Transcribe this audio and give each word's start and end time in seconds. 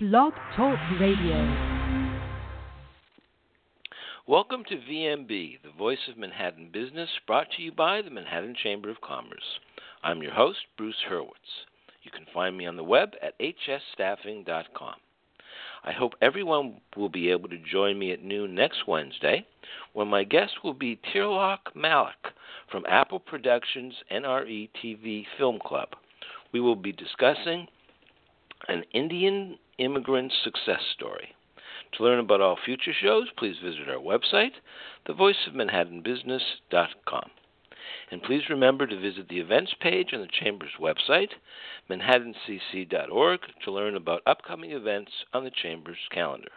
Blog 0.00 0.32
Talk 0.54 0.78
Radio. 1.00 1.34
Welcome 4.28 4.62
to 4.68 4.76
VMB, 4.76 5.58
the 5.64 5.72
voice 5.76 5.98
of 6.08 6.16
Manhattan 6.16 6.70
business, 6.72 7.08
brought 7.26 7.48
to 7.56 7.62
you 7.62 7.72
by 7.72 8.02
the 8.02 8.10
Manhattan 8.10 8.54
Chamber 8.62 8.90
of 8.90 9.00
Commerce. 9.00 9.58
I'm 10.04 10.22
your 10.22 10.32
host, 10.32 10.58
Bruce 10.76 11.02
Hurwitz. 11.10 11.66
You 12.04 12.12
can 12.12 12.26
find 12.32 12.56
me 12.56 12.64
on 12.64 12.76
the 12.76 12.84
web 12.84 13.14
at 13.20 13.34
hsstaffing.com. 13.40 14.94
I 15.82 15.90
hope 15.90 16.12
everyone 16.22 16.80
will 16.96 17.08
be 17.08 17.32
able 17.32 17.48
to 17.48 17.58
join 17.58 17.98
me 17.98 18.12
at 18.12 18.22
noon 18.22 18.54
next 18.54 18.86
Wednesday 18.86 19.44
when 19.94 20.06
my 20.06 20.22
guest 20.22 20.62
will 20.62 20.74
be 20.74 21.00
Tirlok 21.12 21.74
Malik 21.74 22.14
from 22.70 22.86
Apple 22.88 23.18
Productions 23.18 23.94
NRE 24.12 24.70
TV 24.80 25.24
Film 25.36 25.58
Club. 25.58 25.88
We 26.52 26.60
will 26.60 26.76
be 26.76 26.92
discussing 26.92 27.66
an 28.68 28.84
Indian 28.94 29.58
immigrant 29.78 30.32
success 30.44 30.82
story. 30.94 31.34
To 31.92 32.04
learn 32.04 32.18
about 32.18 32.40
all 32.40 32.58
future 32.62 32.92
shows, 32.92 33.28
please 33.36 33.56
visit 33.62 33.88
our 33.88 33.96
website, 33.96 34.54
thevoiceofmanhattanbusiness.com. 35.08 37.30
And 38.10 38.22
please 38.22 38.50
remember 38.50 38.86
to 38.86 39.00
visit 39.00 39.28
the 39.28 39.40
events 39.40 39.74
page 39.80 40.12
on 40.12 40.20
the 40.20 40.28
Chamber's 40.28 40.76
website, 40.80 41.30
manhattancc.org, 41.88 43.40
to 43.64 43.70
learn 43.70 43.96
about 43.96 44.22
upcoming 44.26 44.72
events 44.72 45.12
on 45.32 45.44
the 45.44 45.50
Chamber's 45.50 45.96
calendar. 46.10 46.52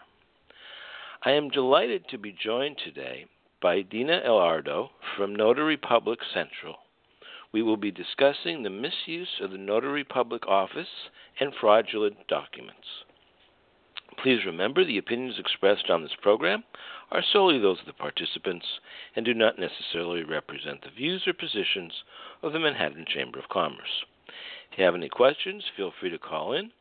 I 1.24 1.32
am 1.32 1.50
delighted 1.50 2.08
to 2.10 2.18
be 2.18 2.32
joined 2.32 2.78
today 2.84 3.28
by 3.62 3.84
Dina 3.84 4.22
Elardo 4.26 4.90
from 5.16 5.36
Notary 5.36 5.78
Public 5.78 6.20
Central. 6.34 6.78
We 7.54 7.62
will 7.62 7.78
be 7.78 7.92
discussing 7.92 8.64
the 8.64 8.70
misuse 8.70 9.40
of 9.42 9.52
the 9.52 9.58
Notary 9.58 10.04
Public 10.04 10.48
office 10.48 11.10
and 11.40 11.54
fraudulent 11.54 12.28
documents. 12.28 13.06
Please 14.18 14.46
remember 14.46 14.84
the 14.84 14.98
opinions 14.98 15.40
expressed 15.40 15.90
on 15.90 16.04
this 16.04 16.16
program 16.22 16.64
are 17.12 17.24
solely 17.24 17.60
those 17.60 17.80
of 17.80 17.86
the 17.86 17.94
participants 17.94 18.66
and 19.16 19.26
do 19.26 19.34
not 19.34 19.60
necessarily 19.60 20.24
represent 20.24 20.82
the 20.82 20.90
views 20.90 21.24
or 21.28 21.34
positions 21.34 22.04
of 22.44 22.54
the 22.54 22.60
Manhattan 22.60 23.06
Chamber 23.08 23.40
of 23.40 23.50
Commerce. 23.50 24.06
If 24.72 24.78
you 24.78 24.86
have 24.86 24.96
any 24.96 25.10
questions, 25.10 25.64
feel 25.76 25.92
free 26.00 26.10
to 26.10 26.18
call 26.18 26.54
in. 26.54 26.72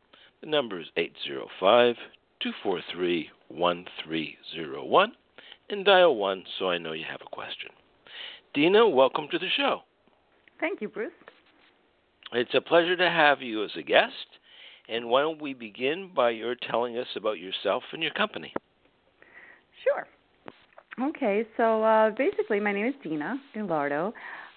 The 0.41 0.47
number 0.47 0.79
is 0.79 0.87
805 0.95 1.95
243 2.41 3.29
1301 3.49 5.11
and 5.69 5.85
dial 5.85 6.15
1 6.15 6.43
so 6.57 6.69
I 6.69 6.77
know 6.77 6.93
you 6.93 7.05
have 7.09 7.21
a 7.21 7.35
question. 7.35 7.69
Dina, 8.53 8.87
welcome 8.87 9.27
to 9.31 9.39
the 9.39 9.49
show. 9.55 9.81
Thank 10.59 10.81
you, 10.81 10.89
Bruce. 10.89 11.11
It's 12.33 12.53
a 12.53 12.61
pleasure 12.61 12.95
to 12.95 13.09
have 13.09 13.41
you 13.41 13.63
as 13.63 13.71
a 13.75 13.81
guest. 13.81 14.13
And 14.91 15.07
why 15.07 15.21
don't 15.21 15.41
we 15.41 15.53
begin 15.53 16.11
by 16.13 16.31
your 16.31 16.55
telling 16.69 16.97
us 16.97 17.07
about 17.15 17.39
yourself 17.39 17.83
and 17.93 18.03
your 18.03 18.11
company? 18.11 18.53
Sure. 19.85 20.05
Okay, 21.09 21.47
so 21.55 21.81
uh, 21.83 22.09
basically, 22.11 22.59
my 22.59 22.73
name 22.73 22.87
is 22.87 22.93
Dina 23.01 23.39
Elardo. 23.55 24.11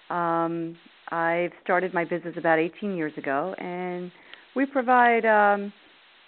Um, 0.09 0.77
I've 1.09 1.51
started 1.63 1.93
my 1.93 2.03
business 2.03 2.35
about 2.37 2.59
18 2.59 2.97
years 2.97 3.13
ago, 3.17 3.55
and 3.57 4.11
we 4.55 4.65
provide 4.65 5.25
um, 5.25 5.71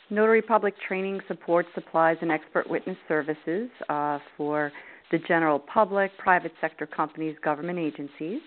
notary 0.09 0.41
public 0.41 0.73
training, 0.87 1.19
support, 1.27 1.65
supplies, 1.75 2.15
and 2.21 2.31
expert 2.31 2.69
witness 2.69 2.97
services 3.09 3.69
uh, 3.89 4.19
for 4.37 4.71
the 5.11 5.17
general 5.27 5.59
public, 5.59 6.17
private 6.17 6.53
sector 6.61 6.85
companies, 6.85 7.35
government 7.43 7.77
agencies. 7.77 8.41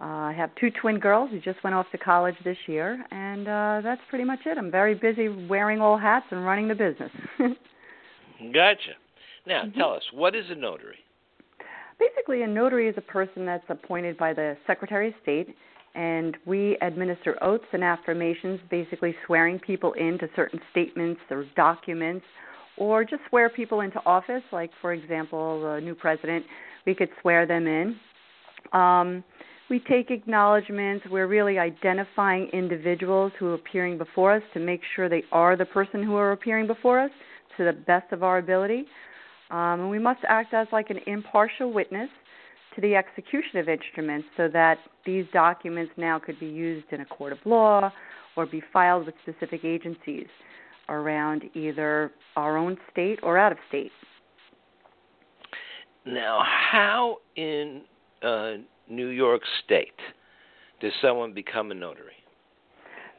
Uh, 0.00 0.04
I 0.04 0.34
have 0.36 0.50
two 0.60 0.70
twin 0.70 0.98
girls 0.98 1.30
who 1.30 1.40
just 1.40 1.62
went 1.64 1.74
off 1.74 1.86
to 1.92 1.98
college 1.98 2.34
this 2.44 2.58
year, 2.66 3.02
and 3.10 3.48
uh, 3.48 3.80
that's 3.82 4.00
pretty 4.10 4.24
much 4.24 4.40
it. 4.44 4.58
I'm 4.58 4.70
very 4.70 4.94
busy 4.94 5.28
wearing 5.48 5.80
all 5.80 5.96
hats 5.96 6.26
and 6.30 6.44
running 6.44 6.68
the 6.68 6.74
business. 6.74 7.10
gotcha. 8.52 8.92
Now, 9.46 9.62
mm-hmm. 9.64 9.78
tell 9.78 9.92
us, 9.92 10.02
what 10.12 10.34
is 10.34 10.44
a 10.50 10.54
notary? 10.54 10.98
Basically, 11.98 12.42
a 12.42 12.46
notary 12.46 12.88
is 12.88 12.94
a 12.98 13.02
person 13.02 13.46
that's 13.46 13.64
appointed 13.70 14.18
by 14.18 14.34
the 14.34 14.58
Secretary 14.66 15.08
of 15.08 15.14
State, 15.22 15.56
and 15.94 16.36
we 16.44 16.76
administer 16.82 17.42
oaths 17.42 17.64
and 17.72 17.82
affirmations, 17.82 18.60
basically 18.70 19.14
swearing 19.26 19.58
people 19.58 19.94
into 19.94 20.28
certain 20.36 20.60
statements 20.72 21.22
or 21.30 21.46
documents, 21.56 22.26
or 22.76 23.02
just 23.02 23.22
swear 23.30 23.48
people 23.48 23.80
into 23.80 23.98
office. 24.04 24.42
Like, 24.52 24.70
for 24.82 24.92
example, 24.92 25.62
the 25.62 25.80
new 25.80 25.94
president, 25.94 26.44
we 26.84 26.94
could 26.94 27.08
swear 27.22 27.46
them 27.46 27.66
in. 27.66 27.96
Um, 28.78 29.24
we 29.68 29.80
take 29.80 30.10
acknowledgments. 30.10 31.04
We're 31.10 31.26
really 31.26 31.58
identifying 31.58 32.48
individuals 32.52 33.32
who 33.38 33.48
are 33.48 33.54
appearing 33.54 33.98
before 33.98 34.32
us 34.34 34.42
to 34.54 34.60
make 34.60 34.80
sure 34.94 35.08
they 35.08 35.24
are 35.32 35.56
the 35.56 35.64
person 35.64 36.02
who 36.02 36.14
are 36.14 36.32
appearing 36.32 36.66
before 36.66 37.00
us 37.00 37.10
to 37.56 37.64
the 37.64 37.72
best 37.72 38.12
of 38.12 38.22
our 38.22 38.38
ability. 38.38 38.84
Um, 39.50 39.80
and 39.80 39.90
we 39.90 39.98
must 39.98 40.20
act 40.28 40.54
as 40.54 40.66
like 40.72 40.90
an 40.90 40.98
impartial 41.06 41.72
witness 41.72 42.10
to 42.74 42.80
the 42.80 42.94
execution 42.94 43.58
of 43.58 43.68
instruments 43.68 44.28
so 44.36 44.48
that 44.52 44.78
these 45.04 45.24
documents 45.32 45.92
now 45.96 46.18
could 46.18 46.38
be 46.38 46.46
used 46.46 46.86
in 46.92 47.00
a 47.00 47.06
court 47.06 47.32
of 47.32 47.38
law 47.44 47.90
or 48.36 48.46
be 48.46 48.62
filed 48.72 49.06
with 49.06 49.14
specific 49.22 49.64
agencies 49.64 50.26
around 50.88 51.42
either 51.54 52.12
our 52.36 52.56
own 52.56 52.76
state 52.92 53.18
or 53.22 53.38
out 53.38 53.50
of 53.50 53.58
state. 53.68 53.90
Now, 56.04 56.42
how 56.44 57.18
in 57.34 57.82
uh, 58.22 58.54
New 58.88 59.08
York 59.08 59.42
State 59.64 59.98
does 60.80 60.92
someone 61.00 61.32
become 61.32 61.70
a 61.70 61.74
notary? 61.74 62.12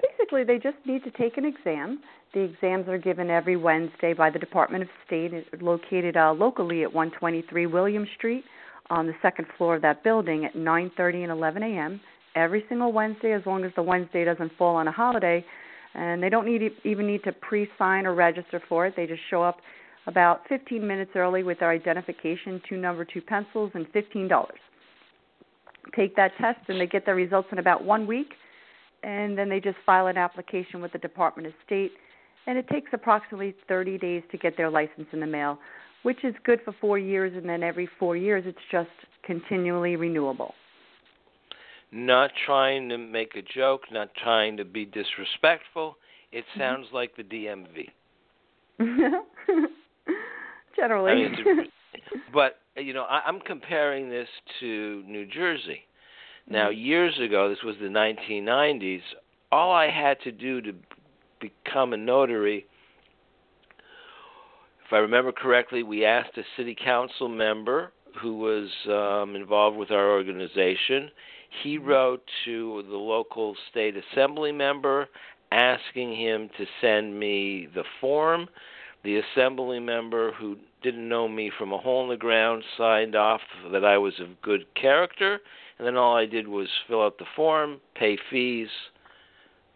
Basically, 0.02 0.44
they 0.44 0.58
just 0.58 0.78
need 0.86 1.04
to 1.04 1.12
take 1.12 1.38
an 1.38 1.46
exam. 1.46 2.02
The 2.34 2.42
exams 2.42 2.88
are 2.88 2.98
given 2.98 3.30
every 3.30 3.56
Wednesday 3.56 4.14
by 4.14 4.30
the 4.30 4.40
Department 4.40 4.84
of 4.84 4.90
State, 5.06 5.34
it's 5.34 5.50
located 5.62 6.18
uh, 6.18 6.34
locally 6.34 6.84
at 6.84 6.94
123 6.94 7.66
William 7.66 8.08
Street 8.16 8.44
on 8.90 9.08
the 9.08 9.14
second 9.22 9.48
floor 9.58 9.76
of 9.76 9.82
that 9.82 10.04
building 10.04 10.46
at 10.46 10.54
9:30 10.54 11.24
and 11.24 11.32
11 11.32 11.64
a.m. 11.64 12.00
every 12.36 12.64
single 12.70 12.92
Wednesday, 12.92 13.34
as 13.34 13.46
long 13.46 13.64
as 13.64 13.72
the 13.76 13.82
Wednesday 13.82 14.24
doesn't 14.24 14.52
fall 14.58 14.76
on 14.76 14.88
a 14.88 14.92
holiday. 14.92 15.44
And 15.96 16.22
they 16.22 16.30
don't 16.30 16.46
need 16.46 16.72
even 16.84 17.08
need 17.08 17.24
to 17.24 17.32
pre-sign 17.32 18.06
or 18.06 18.14
register 18.14 18.62
for 18.70 18.86
it. 18.86 18.96
They 18.96 19.08
just 19.08 19.22
show 19.30 19.42
up 19.42 19.60
about 20.06 20.42
15 20.48 20.86
minutes 20.86 21.12
early 21.16 21.44
with 21.44 21.60
their 21.60 21.72
identification, 21.72 22.62
two 22.70 22.78
number 22.78 23.04
two 23.04 23.22
pencils, 23.22 23.72
and 23.74 23.92
$15 23.94 24.30
take 25.96 26.16
that 26.16 26.32
test 26.40 26.60
and 26.68 26.80
they 26.80 26.88
get 26.88 27.06
their 27.06 27.16
results 27.16 27.50
in 27.52 27.60
about 27.60 27.84
one 27.84 28.08
week 28.08 28.34
and 29.04 29.38
then 29.38 29.50
they 29.50 29.60
just 29.60 29.78
file 29.86 30.08
an 30.08 30.18
application 30.18 30.82
with 30.82 30.92
the 30.92 30.98
Department 31.00 31.48
of 31.48 31.54
State 31.66 31.92
and 32.48 32.58
it 32.58 32.68
takes 32.70 32.90
approximately 32.94 33.54
30 33.68 33.98
days 33.98 34.24
to 34.32 34.38
get 34.38 34.56
their 34.56 34.70
license 34.70 35.08
in 35.12 35.20
the 35.20 35.28
mail, 35.28 35.60
which 36.04 36.24
is 36.24 36.34
good 36.46 36.60
for 36.64 36.74
4 36.80 36.98
years 36.98 37.34
and 37.36 37.48
then 37.48 37.64
every 37.64 37.90
4 38.00 38.16
years 38.16 38.44
it's 38.46 38.58
just 38.72 38.90
continually 39.24 39.96
renewable. 39.96 40.54
Not 41.92 42.32
trying 42.46 42.90
to 42.90 42.98
make 42.98 43.36
a 43.36 43.42
joke, 43.42 43.84
not 43.92 44.10
trying 44.22 44.58
to 44.58 44.66
be 44.66 44.86
disrespectful. 44.86 45.98
It 46.32 46.44
mm-hmm. 46.52 46.60
sounds 46.60 46.88
mm-hmm. 46.88 46.96
like 46.96 47.16
the 47.16 47.24
DMV. 47.24 47.90
Generally. 50.76 51.12
I 51.12 51.16
mean, 51.16 51.72
but 52.34 52.60
you 52.78 52.94
know, 52.94 53.04
I, 53.04 53.22
I'm 53.26 53.40
comparing 53.40 54.10
this 54.10 54.28
to 54.60 55.04
New 55.08 55.26
Jersey. 55.26 55.82
Now, 56.50 56.70
mm-hmm. 56.70 56.80
years 56.80 57.20
ago, 57.20 57.50
this 57.50 57.64
was 57.64 57.76
the 57.82 57.88
1990s. 57.88 59.02
All 59.52 59.72
I 59.72 59.90
had 59.90 60.20
to 60.22 60.32
do 60.32 60.62
to 60.62 60.74
become 61.40 61.94
a 61.94 61.98
notary, 61.98 62.66
if 64.86 64.94
I 64.94 64.98
remember 64.98 65.32
correctly, 65.32 65.84
we 65.84 66.06
asked 66.06 66.38
a 66.38 66.44
city 66.56 66.76
council 66.82 67.28
member 67.28 67.92
who 68.22 68.38
was 68.38 68.70
um, 68.88 69.36
involved 69.36 69.78
with 69.78 69.92
our 69.92 70.12
organization. 70.12 71.12
He 71.64 71.78
mm-hmm. 71.78 71.88
wrote 71.88 72.24
to 72.46 72.84
the 72.90 72.96
local 72.96 73.56
state 73.70 73.96
assembly 73.98 74.52
member 74.52 75.08
asking 75.52 76.16
him 76.16 76.50
to 76.58 76.66
send 76.82 77.18
me 77.18 77.68
the 77.74 77.84
form. 78.02 78.48
The 79.04 79.18
assembly 79.20 79.80
member 79.80 80.34
who 80.34 80.58
didn't 80.84 81.10
know 81.10 81.28
me 81.28 81.52
from 81.58 81.74
a 81.74 81.78
hole 81.78 82.04
in 82.04 82.10
the 82.10 82.18
ground 82.18 82.64
signed 82.78 83.16
off 83.16 83.42
that 83.72 83.84
I 83.84 83.98
was 83.98 84.14
of 84.20 84.42
good 84.42 84.66
character, 84.76 85.40
and 85.78 85.88
then 85.88 85.96
all 85.96 86.16
I 86.16 86.26
did 86.26 86.48
was 86.48 86.68
fill 86.88 87.04
out 87.04 87.18
the 87.18 87.26
form, 87.36 87.80
pay 87.96 88.18
fees, 88.30 88.70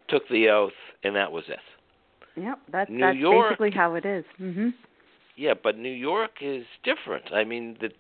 took 0.07 0.27
the 0.30 0.50
oath, 0.50 0.71
and 1.03 1.15
that 1.15 1.31
was 1.31 1.44
it. 1.48 1.59
Yep, 2.36 2.59
that's 2.71 2.89
New 2.89 3.00
that's 3.00 3.18
York, 3.18 3.50
basically 3.50 3.71
how 3.71 3.95
it 3.95 4.06
is. 4.06 4.25
Mhm. 4.39 4.74
Yeah, 5.36 5.53
but 5.62 5.77
New 5.77 5.92
York 5.92 6.31
is 6.42 6.65
different. 6.83 7.31
I 7.33 7.44
mean, 7.44 7.77
the 7.80 7.92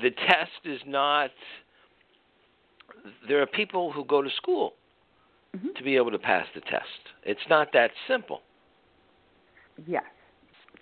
the 0.00 0.10
test 0.10 0.64
is 0.64 0.80
not. 0.86 1.30
There 3.28 3.40
are 3.42 3.46
people 3.46 3.92
who 3.92 4.04
go 4.04 4.22
to 4.22 4.30
school 4.30 4.74
mm-hmm. 5.56 5.68
to 5.76 5.82
be 5.82 5.96
able 5.96 6.10
to 6.10 6.18
pass 6.18 6.46
the 6.54 6.60
test. 6.62 7.12
It's 7.24 7.40
not 7.48 7.72
that 7.72 7.90
simple. 8.06 8.42
Yes, 9.86 10.04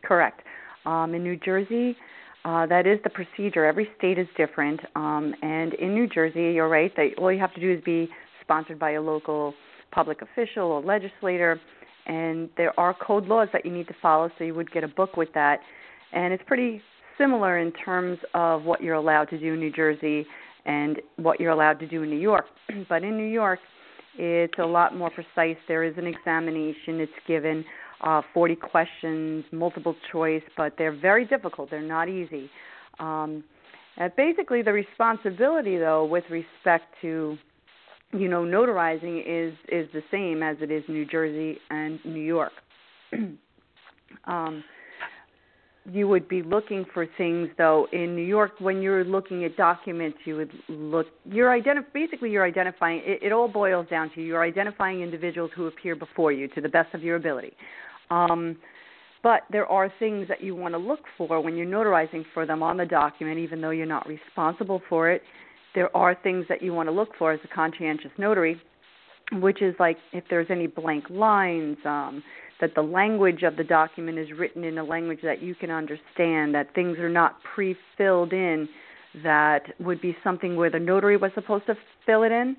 correct. 0.03 0.43
Um, 0.87 1.15
in 1.15 1.23
New 1.23 1.37
Jersey, 1.37 1.97
uh, 2.45 2.67
that 2.67 2.87
is 2.87 2.99
the 3.05 3.11
procedure. 3.11 3.65
Every 3.67 3.89
state 3.99 4.19
is 4.19 4.27
different. 4.37 4.81
Um, 4.95 5.35
and 5.43 5.75
in 5.75 5.95
New 5.95 6.09
Jersey, 6.09 6.53
you're 6.55 6.69
right 6.69 6.95
that 6.97 7.11
all 7.19 7.33
you 7.33 7.39
have 7.39 7.55
to 7.55 7.61
do 7.61 7.73
is 7.73 7.83
be 7.85 8.09
sponsored 8.43 8.79
by 8.79 8.93
a 8.93 9.01
local 9.01 9.55
public 9.93 10.23
official 10.23 10.65
or 10.65 10.83
legislator, 10.83 11.61
and 12.07 12.49
there 12.57 12.79
are 12.79 12.95
code 12.95 13.27
laws 13.27 13.49
that 13.53 13.65
you 13.67 13.73
need 13.73 13.89
to 13.89 13.95
follow. 14.01 14.31
So 14.39 14.45
you 14.45 14.55
would 14.55 14.71
get 14.73 14.85
a 14.85 14.89
book 14.89 15.17
with 15.17 15.29
that, 15.35 15.61
and 16.13 16.33
it's 16.33 16.43
pretty 16.47 16.81
similar 17.19 17.59
in 17.59 17.73
terms 17.73 18.19
of 18.35 18.63
what 18.65 18.83
you're 18.83 18.95
allowed 18.95 19.29
to 19.31 19.39
do 19.39 19.53
in 19.53 19.61
New 19.61 19.73
Jersey 19.73 20.27
and 20.65 21.01
what 21.17 21.41
you're 21.41 21.53
allowed 21.53 21.79
to 21.81 21.87
do 21.87 22.03
in 22.03 22.11
New 22.11 22.19
York. 22.19 22.47
but 22.89 23.03
in 23.03 23.17
New 23.17 23.29
York, 23.29 23.59
it's 24.17 24.59
a 24.59 24.67
lot 24.67 24.97
more 24.97 25.11
precise. 25.11 25.57
There 25.69 25.85
is 25.85 25.95
an 25.99 26.07
examination. 26.07 27.01
It's 27.01 27.13
given 27.27 27.65
uh, 28.03 28.23
40 28.33 28.57
questions, 28.57 29.45
multiple 29.53 29.95
choice, 30.13 30.43
but 30.57 30.75
they're 30.79 30.97
very 30.97 31.25
difficult. 31.25 31.71
They're 31.71 31.83
not 31.83 32.09
easy. 32.09 32.51
Um, 32.99 33.45
and 33.97 34.15
basically, 34.17 34.63
the 34.63 34.73
responsibility, 34.73 35.77
though, 35.77 36.05
with 36.05 36.25
respect 36.31 36.85
to 37.03 37.37
you 38.13 38.29
know 38.29 38.43
notarizing 38.43 39.23
is 39.27 39.55
is 39.69 39.89
the 39.93 40.03
same 40.11 40.43
as 40.43 40.57
it 40.61 40.71
is 40.71 40.83
New 40.89 41.05
Jersey 41.05 41.59
and 41.71 41.99
New 42.05 42.21
York. 42.21 42.53
um, 44.25 44.65
you 45.87 46.07
would 46.09 46.29
be 46.29 46.43
looking 46.43 46.85
for 46.93 47.07
things 47.17 47.49
though 47.57 47.87
in 47.93 48.15
New 48.15 48.25
York 48.25 48.53
when 48.59 48.83
you're 48.83 49.05
looking 49.05 49.45
at 49.45 49.57
documents 49.57 50.19
you 50.25 50.37
would 50.37 50.51
look 50.69 51.07
you're 51.25 51.49
identif- 51.49 51.93
basically 51.95 52.31
you're 52.31 52.45
identifying 52.45 53.01
it, 53.05 53.23
it 53.23 53.33
all 53.33 53.49
boils 53.49 53.87
down 53.89 54.11
to 54.15 54.21
you're 54.21 54.43
identifying 54.43 55.01
individuals 55.01 55.51
who 55.57 55.67
appear 55.67 55.97
before 55.97 56.33
you 56.33 56.49
to 56.49 56.61
the 56.61 56.69
best 56.69 56.93
of 56.95 57.03
your 57.03 57.17
ability 57.17 57.53
um, 58.11 58.57
but 59.23 59.43
there 59.51 59.67
are 59.67 59.93
things 59.99 60.27
that 60.29 60.43
you 60.43 60.55
want 60.55 60.73
to 60.73 60.79
look 60.79 61.01
for 61.19 61.41
when 61.41 61.57
you're 61.57 61.67
notarizing 61.67 62.25
for 62.33 62.47
them 62.47 62.63
on 62.63 62.77
the 62.77 62.87
document 62.87 63.39
even 63.39 63.61
though 63.61 63.71
you're 63.71 63.87
not 63.87 64.07
responsible 64.09 64.81
for 64.89 65.11
it 65.11 65.23
there 65.75 65.95
are 65.97 66.15
things 66.15 66.45
that 66.49 66.63
you 66.63 66.73
want 66.73 66.89
to 66.89 66.93
look 66.93 67.11
for 67.19 67.33
as 67.33 67.41
a 67.45 67.55
conscientious 67.55 68.11
notary 68.19 68.61
which 69.35 69.63
is 69.63 69.75
like 69.79 69.97
if 70.13 70.25
there's 70.29 70.49
any 70.51 70.67
blank 70.67 71.05
lines 71.09 71.77
um, 71.85 72.23
that 72.61 72.75
the 72.75 72.83
language 72.83 73.43
of 73.43 73.57
the 73.57 73.65
document 73.65 74.19
is 74.19 74.29
written 74.37 74.65
in 74.65 74.79
a 74.79 74.85
language 74.85 75.21
that 75.23 75.43
you 75.43 75.55
can 75.55 75.71
understand, 75.71 76.55
that 76.55 76.75
things 76.75 76.99
are 76.99 77.09
not 77.09 77.37
pre 77.55 77.77
filled 77.97 78.33
in, 78.33 78.69
that 79.23 79.63
would 79.81 80.01
be 80.01 80.17
something 80.23 80.57
where 80.57 80.71
the 80.71 80.79
notary 80.79 81.17
was 81.17 81.31
supposed 81.35 81.67
to 81.67 81.75
fill 82.07 82.23
it 82.23 82.33
in, 82.33 82.57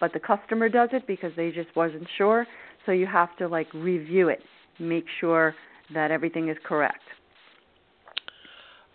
but 0.00 0.12
the 0.12 0.20
customer 0.20 0.68
does 0.68 0.90
it 0.92 1.06
because 1.06 1.32
they 1.36 1.50
just 1.50 1.74
wasn't 1.76 2.06
sure. 2.18 2.46
So 2.84 2.92
you 2.92 3.06
have 3.06 3.34
to 3.38 3.48
like 3.48 3.72
review 3.72 4.28
it, 4.28 4.40
make 4.78 5.04
sure 5.20 5.54
that 5.92 6.10
everything 6.10 6.48
is 6.48 6.56
correct. 6.64 7.02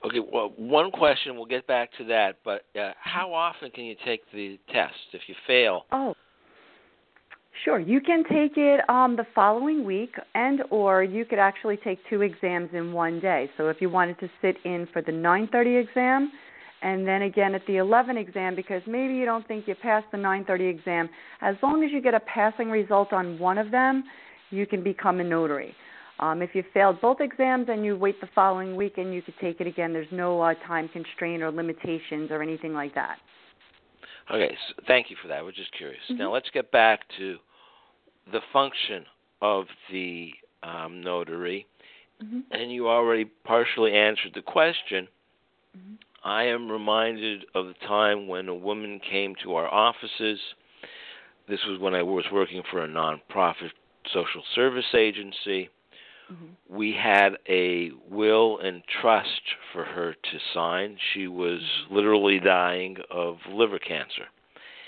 Okay, 0.05 0.19
well, 0.31 0.53
one 0.55 0.91
question, 0.91 1.35
we'll 1.35 1.45
get 1.45 1.67
back 1.67 1.89
to 1.97 2.05
that, 2.05 2.37
but 2.45 2.63
uh, 2.79 2.93
how 3.01 3.33
often 3.33 3.69
can 3.71 3.83
you 3.83 3.95
take 4.05 4.21
the 4.31 4.57
test 4.71 4.93
if 5.11 5.21
you 5.27 5.35
fail? 5.45 5.85
Oh, 5.91 6.15
Sure, 7.65 7.79
you 7.79 7.99
can 7.99 8.23
take 8.23 8.55
it 8.55 8.89
um, 8.89 9.17
the 9.17 9.25
following 9.35 9.83
week, 9.83 10.15
and 10.33 10.61
or 10.69 11.03
you 11.03 11.25
could 11.25 11.39
actually 11.39 11.75
take 11.77 11.99
two 12.09 12.21
exams 12.21 12.69
in 12.73 12.93
one 12.93 13.19
day. 13.19 13.49
So 13.57 13.67
if 13.67 13.81
you 13.81 13.89
wanted 13.89 14.17
to 14.19 14.29
sit 14.41 14.55
in 14.63 14.87
for 14.93 15.01
the 15.01 15.11
9:30 15.11 15.75
exam, 15.75 16.31
and 16.81 17.05
then 17.05 17.23
again 17.23 17.53
at 17.55 17.65
the 17.67 17.77
11 17.77 18.15
exam, 18.15 18.55
because 18.55 18.81
maybe 18.87 19.13
you 19.13 19.25
don't 19.25 19.45
think 19.45 19.67
you 19.67 19.75
passed 19.75 20.09
the 20.11 20.17
9:30 20.17 20.69
exam, 20.69 21.09
as 21.41 21.55
long 21.61 21.83
as 21.83 21.91
you 21.91 22.01
get 22.01 22.13
a 22.13 22.21
passing 22.21 22.71
result 22.71 23.11
on 23.11 23.37
one 23.37 23.57
of 23.57 23.71
them, 23.71 24.05
you 24.51 24.65
can 24.65 24.83
become 24.83 25.19
a 25.19 25.23
notary. 25.23 25.75
Um, 26.19 26.41
if 26.41 26.53
you 26.53 26.63
failed 26.73 26.99
both 27.01 27.21
exams 27.21 27.67
and 27.69 27.85
you 27.85 27.95
wait 27.95 28.19
the 28.19 28.27
following 28.35 28.75
week 28.75 28.97
and 28.97 29.13
you 29.13 29.21
could 29.21 29.35
take 29.39 29.61
it 29.61 29.67
again, 29.67 29.93
there's 29.93 30.11
no 30.11 30.41
uh, 30.41 30.53
time 30.67 30.89
constraint 30.89 31.41
or 31.41 31.51
limitations 31.51 32.29
or 32.29 32.41
anything 32.41 32.73
like 32.73 32.93
that. 32.95 33.17
Okay, 34.29 34.55
so 34.67 34.83
thank 34.85 35.09
you 35.09 35.15
for 35.21 35.27
that. 35.29 35.43
We're 35.43 35.51
just 35.51 35.71
curious. 35.77 36.01
Mm-hmm. 36.09 36.19
Now 36.19 36.33
let's 36.33 36.49
get 36.53 36.71
back 36.71 37.01
to 37.17 37.37
the 38.31 38.41
function 38.51 39.05
of 39.41 39.65
the 39.91 40.31
um, 40.61 41.01
notary, 41.01 41.65
mm-hmm. 42.21 42.39
and 42.51 42.71
you 42.71 42.89
already 42.89 43.25
partially 43.25 43.93
answered 43.93 44.33
the 44.35 44.41
question. 44.41 45.07
Mm-hmm. 45.75 45.93
I 46.23 46.43
am 46.43 46.69
reminded 46.69 47.45
of 47.55 47.67
the 47.67 47.75
time 47.87 48.27
when 48.27 48.49
a 48.49 48.55
woman 48.55 48.99
came 49.09 49.35
to 49.43 49.55
our 49.55 49.73
offices. 49.73 50.39
This 51.47 51.59
was 51.65 51.79
when 51.79 51.95
I 51.95 52.03
was 52.03 52.25
working 52.31 52.61
for 52.69 52.83
a 52.83 52.87
nonprofit 52.87 53.71
social 54.13 54.43
service 54.55 54.93
agency. 54.95 55.69
Mm-hmm. 56.31 56.75
We 56.75 56.93
had 56.93 57.37
a 57.47 57.91
will 58.09 58.59
and 58.59 58.83
trust 59.01 59.41
for 59.73 59.83
her 59.83 60.13
to 60.13 60.39
sign. 60.53 60.97
She 61.13 61.27
was 61.27 61.59
mm-hmm. 61.59 61.95
literally 61.95 62.39
dying 62.39 62.97
of 63.09 63.37
liver 63.51 63.79
cancer. 63.79 64.27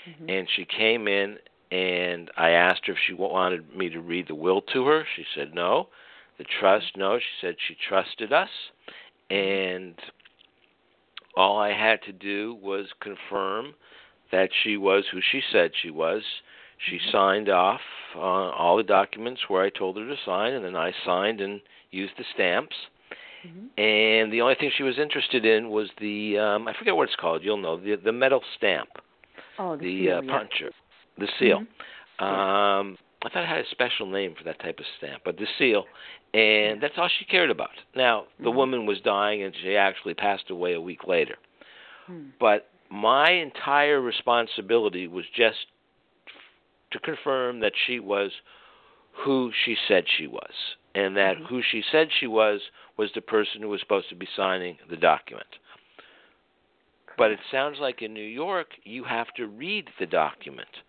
Mm-hmm. 0.08 0.28
And 0.28 0.48
she 0.54 0.64
came 0.64 1.08
in 1.08 1.38
and 1.72 2.30
I 2.36 2.50
asked 2.50 2.86
her 2.86 2.92
if 2.92 2.98
she 3.06 3.14
wanted 3.14 3.74
me 3.74 3.88
to 3.90 4.00
read 4.00 4.28
the 4.28 4.34
will 4.34 4.60
to 4.72 4.86
her. 4.86 5.04
She 5.16 5.24
said 5.34 5.54
no. 5.54 5.88
The 6.38 6.44
trust, 6.60 6.96
no. 6.96 7.18
She 7.18 7.24
said 7.40 7.56
she 7.66 7.76
trusted 7.88 8.32
us, 8.32 8.48
and 9.30 9.94
all 11.36 11.58
I 11.58 11.72
had 11.72 12.02
to 12.02 12.12
do 12.12 12.58
was 12.60 12.86
confirm 13.00 13.74
that 14.32 14.50
she 14.62 14.76
was 14.76 15.04
who 15.12 15.20
she 15.20 15.40
said 15.52 15.70
she 15.80 15.90
was. 15.90 16.22
She 16.88 16.96
mm-hmm. 16.96 17.10
signed 17.10 17.48
off 17.48 17.80
on 18.14 18.52
all 18.52 18.76
the 18.76 18.82
documents 18.82 19.42
where 19.48 19.62
I 19.62 19.70
told 19.70 19.96
her 19.96 20.06
to 20.06 20.16
sign, 20.24 20.52
and 20.52 20.64
then 20.64 20.76
I 20.76 20.92
signed 21.04 21.40
and 21.40 21.60
used 21.90 22.12
the 22.18 22.24
stamps. 22.34 22.76
Mm-hmm. 23.46 23.80
And 23.80 24.32
the 24.32 24.40
only 24.40 24.54
thing 24.54 24.70
she 24.76 24.82
was 24.82 24.98
interested 24.98 25.44
in 25.44 25.70
was 25.70 25.88
the 26.00 26.38
um, 26.38 26.68
I 26.68 26.74
forget 26.78 26.94
what 26.94 27.08
it's 27.08 27.16
called. 27.16 27.42
You'll 27.42 27.56
know 27.56 27.76
the 27.76 27.96
the 27.96 28.12
metal 28.12 28.40
stamp, 28.56 28.88
oh, 29.58 29.76
the, 29.76 29.84
the 29.84 30.04
seal, 30.04 30.16
uh, 30.16 30.22
yeah. 30.22 30.30
puncher 30.30 30.70
the 31.18 31.28
seal. 31.38 31.60
Mm-hmm. 32.20 32.24
Um, 32.24 32.98
I 33.24 33.28
thought 33.28 33.44
it 33.44 33.48
had 33.48 33.58
a 33.58 33.68
special 33.70 34.06
name 34.06 34.34
for 34.36 34.44
that 34.44 34.60
type 34.60 34.78
of 34.78 34.84
stamp, 34.98 35.22
but 35.24 35.36
the 35.36 35.46
seal, 35.58 35.84
and 36.34 36.80
that's 36.80 36.94
all 36.96 37.08
she 37.18 37.24
cared 37.24 37.50
about. 37.50 37.70
Now, 37.94 38.26
the 38.38 38.50
Mhm. 38.50 38.54
woman 38.54 38.86
was 38.86 39.00
dying, 39.00 39.42
and 39.42 39.54
she 39.56 39.76
actually 39.76 40.14
passed 40.14 40.50
away 40.50 40.72
a 40.74 40.80
week 40.80 41.06
later. 41.06 41.36
Hmm. 42.06 42.30
But 42.40 42.68
my 42.90 43.30
entire 43.30 44.00
responsibility 44.00 45.06
was 45.06 45.24
just 45.34 45.66
to 46.92 46.98
confirm 47.00 47.60
that 47.60 47.72
she 47.86 48.00
was 48.00 48.30
who 49.12 49.50
she 49.64 49.76
said 49.88 50.04
she 50.08 50.26
was, 50.26 50.76
and 50.94 51.16
that 51.16 51.36
Mhm. 51.36 51.46
who 51.46 51.62
she 51.62 51.82
said 51.82 52.10
she 52.12 52.26
was 52.26 52.70
was 52.96 53.12
the 53.12 53.20
person 53.20 53.62
who 53.62 53.68
was 53.68 53.80
supposed 53.80 54.08
to 54.08 54.14
be 54.14 54.26
signing 54.26 54.78
the 54.88 54.96
document. 54.96 55.58
But 57.16 57.30
it 57.30 57.40
sounds 57.50 57.78
like 57.78 58.00
in 58.00 58.14
New 58.14 58.20
York, 58.20 58.74
you 58.84 59.04
have 59.04 59.32
to 59.34 59.46
read 59.46 59.90
the 59.98 60.06
document 60.06 60.82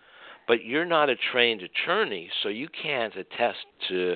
but 0.48 0.66
you're 0.66 0.86
not 0.86 1.10
a 1.10 1.16
trained 1.32 1.62
attorney, 1.62 2.30
so 2.42 2.50
you 2.50 2.68
can't 2.70 3.16
attest 3.16 3.66
to 3.90 4.16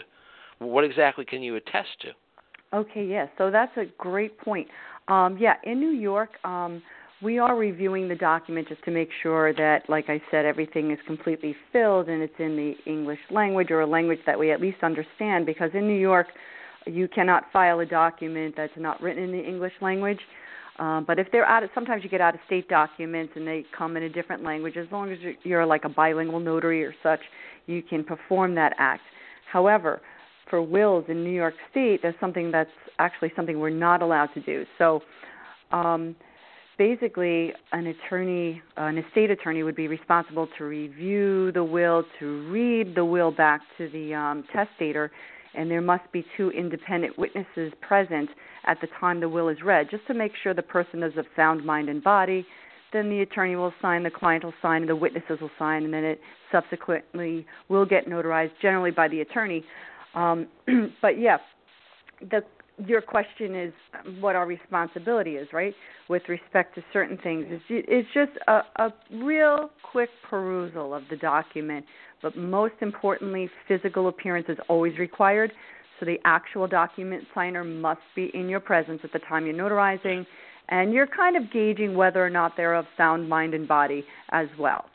what 0.59 0.83
exactly 0.83 1.25
can 1.25 1.41
you 1.41 1.55
attest 1.55 1.89
to? 2.01 2.11
Okay, 2.73 3.05
yes. 3.05 3.29
So 3.37 3.49
that's 3.49 3.75
a 3.77 3.85
great 3.97 4.37
point. 4.37 4.67
Um, 5.07 5.37
yeah, 5.37 5.55
in 5.63 5.79
New 5.79 5.91
York, 5.91 6.31
um, 6.43 6.81
we 7.21 7.39
are 7.39 7.55
reviewing 7.55 8.07
the 8.07 8.15
document 8.15 8.67
just 8.67 8.83
to 8.83 8.91
make 8.91 9.09
sure 9.23 9.53
that, 9.53 9.89
like 9.89 10.05
I 10.07 10.21
said, 10.29 10.45
everything 10.45 10.91
is 10.91 10.99
completely 11.07 11.55
filled 11.71 12.09
and 12.09 12.21
it's 12.21 12.33
in 12.37 12.55
the 12.55 12.75
English 12.85 13.19
language 13.31 13.71
or 13.71 13.81
a 13.81 13.87
language 13.87 14.19
that 14.27 14.37
we 14.37 14.51
at 14.51 14.61
least 14.61 14.83
understand. 14.83 15.45
Because 15.45 15.71
in 15.73 15.87
New 15.87 15.99
York, 15.99 16.27
you 16.85 17.07
cannot 17.07 17.45
file 17.51 17.79
a 17.79 17.85
document 17.85 18.53
that's 18.55 18.73
not 18.77 19.01
written 19.01 19.23
in 19.23 19.31
the 19.31 19.43
English 19.43 19.73
language. 19.81 20.19
Um, 20.77 21.05
but 21.07 21.17
if 21.17 21.27
they're 21.31 21.45
out 21.45 21.63
of, 21.63 21.71
sometimes 21.73 22.03
you 22.03 22.09
get 22.09 22.21
out 22.21 22.35
of 22.35 22.39
state 22.45 22.69
documents 22.69 23.33
and 23.35 23.47
they 23.47 23.65
come 23.75 23.97
in 23.97 24.03
a 24.03 24.09
different 24.09 24.43
language. 24.43 24.77
As 24.77 24.85
long 24.91 25.11
as 25.11 25.17
you're, 25.43 25.65
like 25.65 25.85
a 25.85 25.89
bilingual 25.89 26.39
notary 26.39 26.85
or 26.85 26.93
such, 27.01 27.21
you 27.65 27.81
can 27.81 28.03
perform 28.03 28.53
that 28.55 28.73
act. 28.77 29.01
However, 29.51 30.01
for 30.51 30.61
wills 30.61 31.05
in 31.07 31.23
New 31.23 31.31
York 31.31 31.55
State, 31.71 32.01
there's 32.03 32.15
something 32.19 32.51
that's 32.51 32.69
actually 32.99 33.31
something 33.35 33.59
we're 33.59 33.71
not 33.71 34.03
allowed 34.03 34.29
to 34.35 34.41
do. 34.41 34.65
So, 34.77 35.01
um, 35.71 36.15
basically, 36.77 37.53
an 37.71 37.87
attorney, 37.87 38.61
an 38.77 38.97
estate 38.97 39.31
attorney, 39.31 39.63
would 39.63 39.75
be 39.75 39.87
responsible 39.87 40.47
to 40.57 40.65
review 40.65 41.51
the 41.51 41.63
will, 41.63 42.03
to 42.19 42.49
read 42.49 42.95
the 42.95 43.03
will 43.03 43.31
back 43.31 43.61
to 43.77 43.89
the 43.89 44.13
um, 44.13 44.43
testator, 44.53 45.11
and 45.55 45.69
there 45.71 45.81
must 45.81 46.09
be 46.11 46.25
two 46.35 46.51
independent 46.51 47.17
witnesses 47.17 47.73
present 47.81 48.29
at 48.65 48.79
the 48.81 48.87
time 48.99 49.19
the 49.19 49.29
will 49.29 49.49
is 49.49 49.57
read, 49.63 49.87
just 49.89 50.05
to 50.07 50.13
make 50.13 50.31
sure 50.43 50.53
the 50.53 50.61
person 50.61 51.01
is 51.03 51.17
of 51.17 51.25
sound 51.35 51.65
mind 51.65 51.89
and 51.89 52.03
body. 52.03 52.45
Then 52.93 53.09
the 53.09 53.21
attorney 53.21 53.55
will 53.55 53.73
sign, 53.81 54.03
the 54.03 54.11
client 54.11 54.43
will 54.43 54.53
sign, 54.61 54.81
and 54.81 54.89
the 54.89 54.95
witnesses 54.95 55.39
will 55.41 55.51
sign, 55.59 55.83
and 55.83 55.93
then 55.93 56.03
it 56.03 56.21
subsequently 56.51 57.45
will 57.69 57.85
get 57.85 58.07
notarized, 58.07 58.51
generally 58.61 58.91
by 58.91 59.07
the 59.07 59.21
attorney. 59.21 59.63
Um, 60.15 60.47
but 61.01 61.19
yeah, 61.19 61.37
the 62.21 62.41
your 62.85 63.01
question 63.01 63.55
is 63.55 63.73
what 64.19 64.35
our 64.35 64.45
responsibility 64.45 65.35
is, 65.35 65.47
right? 65.51 65.73
With 66.09 66.23
respect 66.29 66.75
to 66.75 66.83
certain 66.93 67.17
things, 67.17 67.45
it's, 67.49 67.63
it's 67.69 68.07
just 68.13 68.31
a, 68.47 68.61
a 68.83 68.93
real 69.11 69.71
quick 69.91 70.09
perusal 70.29 70.93
of 70.93 71.03
the 71.09 71.17
document. 71.17 71.85
But 72.21 72.37
most 72.37 72.75
importantly, 72.81 73.49
physical 73.67 74.07
appearance 74.07 74.47
is 74.49 74.57
always 74.69 74.97
required. 74.97 75.51
So 75.99 76.05
the 76.05 76.17
actual 76.25 76.67
document 76.67 77.23
signer 77.33 77.63
must 77.63 78.01
be 78.15 78.29
in 78.33 78.47
your 78.47 78.59
presence 78.59 79.01
at 79.03 79.11
the 79.11 79.19
time 79.19 79.45
you're 79.45 79.55
notarizing, 79.55 80.25
and 80.69 80.93
you're 80.93 81.07
kind 81.07 81.35
of 81.35 81.51
gauging 81.51 81.95
whether 81.95 82.23
or 82.23 82.29
not 82.29 82.53
they're 82.55 82.75
of 82.75 82.85
sound 82.95 83.27
mind 83.27 83.53
and 83.53 83.67
body 83.67 84.05
as 84.29 84.47
well. 84.59 84.85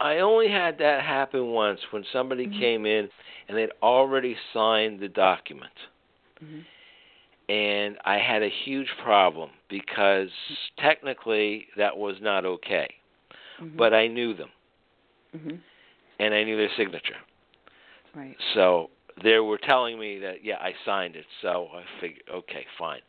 I 0.00 0.18
only 0.18 0.48
had 0.48 0.78
that 0.78 1.02
happen 1.02 1.48
once 1.48 1.80
when 1.90 2.04
somebody 2.12 2.46
Mhm. 2.46 2.58
came 2.58 2.86
in 2.86 3.10
and 3.48 3.58
they'd 3.58 3.72
already 3.82 4.36
signed 4.52 5.00
the 5.00 5.08
document. 5.08 5.72
Mhm. 6.42 6.64
And 7.48 7.98
I 8.04 8.18
had 8.18 8.42
a 8.42 8.48
huge 8.48 8.88
problem 9.02 9.50
because 9.68 10.30
technically 10.78 11.68
that 11.76 11.96
was 11.96 12.16
not 12.20 12.44
okay. 12.44 12.88
Mhm. 13.60 13.76
But 13.76 13.94
I 13.94 14.06
knew 14.08 14.34
them 14.34 14.50
Mhm. 15.34 15.60
and 16.18 16.34
I 16.34 16.44
knew 16.44 16.56
their 16.56 16.70
signature. 16.76 17.16
Right. 18.14 18.36
So 18.54 18.90
they 19.22 19.38
were 19.38 19.58
telling 19.58 19.98
me 19.98 20.18
that 20.20 20.44
yeah, 20.44 20.56
I 20.60 20.72
signed 20.84 21.16
it. 21.16 21.26
So 21.42 21.68
I 21.74 21.84
figured 22.00 22.22
okay, 22.32 22.66
fine. 22.78 23.00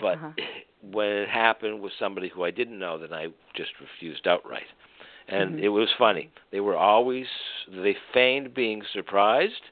But 0.00 0.18
Uh-huh. 0.18 0.32
when 0.92 1.08
it 1.08 1.28
happened 1.28 1.80
with 1.80 1.92
somebody 1.98 2.28
who 2.28 2.44
I 2.44 2.50
didn't 2.50 2.78
know, 2.78 2.98
then 2.98 3.12
I 3.12 3.28
just 3.54 3.70
refused 3.80 4.26
outright. 4.26 4.66
And 5.28 5.54
Mhm. 5.54 5.58
it 5.58 5.68
was 5.68 5.88
funny. 5.98 6.30
They 6.50 6.60
were 6.60 6.76
always 6.76 7.26
they 7.68 7.96
feigned 8.12 8.54
being 8.54 8.82
surprised 8.92 9.62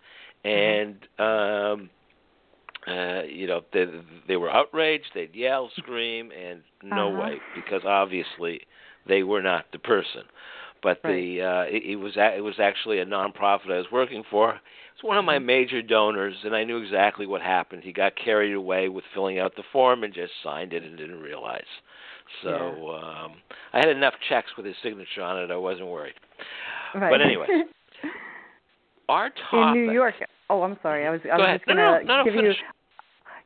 and 0.45 0.97
um 1.19 1.91
uh 2.91 3.23
you 3.25 3.47
know 3.47 3.63
they 3.73 3.87
they 4.29 4.37
were 4.37 4.51
outraged, 4.51 5.07
they'd 5.15 5.35
yell, 5.35 5.71
scream 5.79 6.31
and 6.33 6.63
no 6.83 7.11
Uh-huh. 7.11 7.21
way 7.21 7.41
because 7.55 7.83
obviously 7.85 8.61
they 9.07 9.23
were 9.23 9.43
not 9.43 9.67
the 9.73 9.79
person. 9.79 10.23
But 10.83 11.03
the 11.03 11.43
uh 11.43 11.63
it, 11.75 11.83
it 11.85 11.97
was 11.97 12.17
a, 12.17 12.37
it 12.37 12.41
was 12.41 12.59
actually 12.61 12.99
a 13.01 13.07
nonprofit 13.07 13.71
I 13.73 13.79
was 13.79 13.87
working 13.93 14.25
for. 14.31 14.61
It's 14.95 15.05
one 15.05 15.19
of 15.19 15.25
my 15.25 15.39
Mhm. 15.39 15.47
major 15.47 15.83
donors 15.83 16.37
and 16.45 16.55
I 16.55 16.65
knew 16.65 16.79
exactly 16.79 17.27
what 17.27 17.43
happened. 17.43 17.83
He 17.85 17.93
got 17.93 18.13
carried 18.17 18.55
away 18.55 18.89
with 18.89 19.05
filling 19.15 19.39
out 19.39 19.55
the 19.57 19.63
form 19.73 20.05
and 20.05 20.13
just 20.15 20.33
signed 20.43 20.73
it 20.73 20.83
and 20.83 20.97
didn't 20.97 21.21
realize. 21.21 21.63
So 22.43 22.91
um 23.03 23.33
I 23.73 23.79
had 23.79 23.89
enough 23.89 24.15
checks 24.29 24.51
with 24.57 24.67
his 24.67 24.77
signature 24.83 25.23
on 25.23 25.39
it. 25.43 25.51
I 25.51 25.57
wasn't 25.57 25.89
worried. 25.89 26.15
Right. 26.95 27.11
But 27.11 27.21
anyway, 27.21 27.47
our 29.09 29.31
in 29.53 29.73
New 29.73 29.91
York. 29.93 30.15
Oh, 30.49 30.63
I'm 30.63 30.79
sorry. 30.83 31.07
I 31.07 31.11
was 31.11 31.21
I 31.33 31.39
was 31.39 31.49
just 31.53 31.67
going 31.67 31.77
to 31.77 31.83
no, 31.83 31.99
no, 32.03 32.17
no, 32.19 32.25
give 32.25 32.35
finish. 32.35 32.57
you 32.57 32.80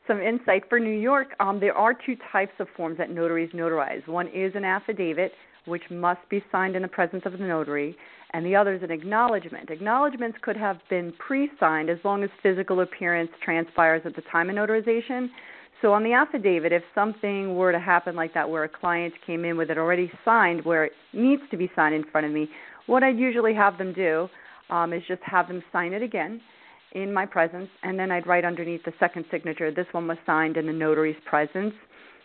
some 0.06 0.20
insight 0.20 0.64
for 0.68 0.78
New 0.78 0.98
York. 0.98 1.28
Um, 1.40 1.60
there 1.60 1.76
are 1.76 1.94
two 1.94 2.16
types 2.30 2.52
of 2.58 2.68
forms 2.76 2.98
that 2.98 3.10
notaries 3.10 3.50
notarize. 3.52 4.06
One 4.06 4.28
is 4.28 4.52
an 4.54 4.64
affidavit, 4.64 5.32
which 5.66 5.82
must 5.90 6.20
be 6.28 6.44
signed 6.52 6.76
in 6.76 6.82
the 6.82 6.88
presence 6.88 7.22
of 7.24 7.32
the 7.32 7.38
notary, 7.38 7.96
and 8.32 8.44
the 8.44 8.54
other 8.54 8.74
is 8.74 8.82
an 8.82 8.90
acknowledgement. 8.90 9.70
Acknowledgements 9.70 10.36
could 10.42 10.56
have 10.56 10.78
been 10.90 11.12
pre-signed 11.18 11.88
as 11.88 11.98
long 12.04 12.22
as 12.22 12.30
physical 12.42 12.80
appearance 12.80 13.30
transpires 13.42 14.02
at 14.04 14.14
the 14.14 14.22
time 14.30 14.50
of 14.50 14.56
notarization. 14.56 15.28
So 15.80 15.92
on 15.92 16.02
the 16.02 16.12
affidavit, 16.12 16.72
if 16.72 16.82
something 16.94 17.56
were 17.56 17.72
to 17.72 17.78
happen 17.78 18.14
like 18.14 18.34
that, 18.34 18.48
where 18.48 18.64
a 18.64 18.68
client 18.68 19.14
came 19.26 19.44
in 19.44 19.56
with 19.56 19.70
it 19.70 19.78
already 19.78 20.10
signed, 20.24 20.64
where 20.64 20.84
it 20.84 20.92
needs 21.12 21.42
to 21.50 21.56
be 21.56 21.70
signed 21.74 21.94
in 21.94 22.04
front 22.10 22.26
of 22.26 22.32
me, 22.32 22.48
what 22.86 23.02
I'd 23.02 23.18
usually 23.18 23.54
have 23.54 23.78
them 23.78 23.92
do 23.92 24.28
um, 24.70 24.92
is 24.92 25.02
just 25.08 25.22
have 25.22 25.48
them 25.48 25.62
sign 25.72 25.92
it 25.92 26.02
again 26.02 26.40
in 26.94 27.12
my 27.12 27.26
presence, 27.26 27.68
and 27.82 27.98
then 27.98 28.10
I'd 28.10 28.26
write 28.26 28.44
underneath 28.44 28.84
the 28.84 28.92
second 28.98 29.24
signature, 29.30 29.70
this 29.70 29.86
one 29.92 30.06
was 30.06 30.18
signed 30.24 30.56
in 30.56 30.66
the 30.66 30.72
notary's 30.72 31.16
presence. 31.28 31.74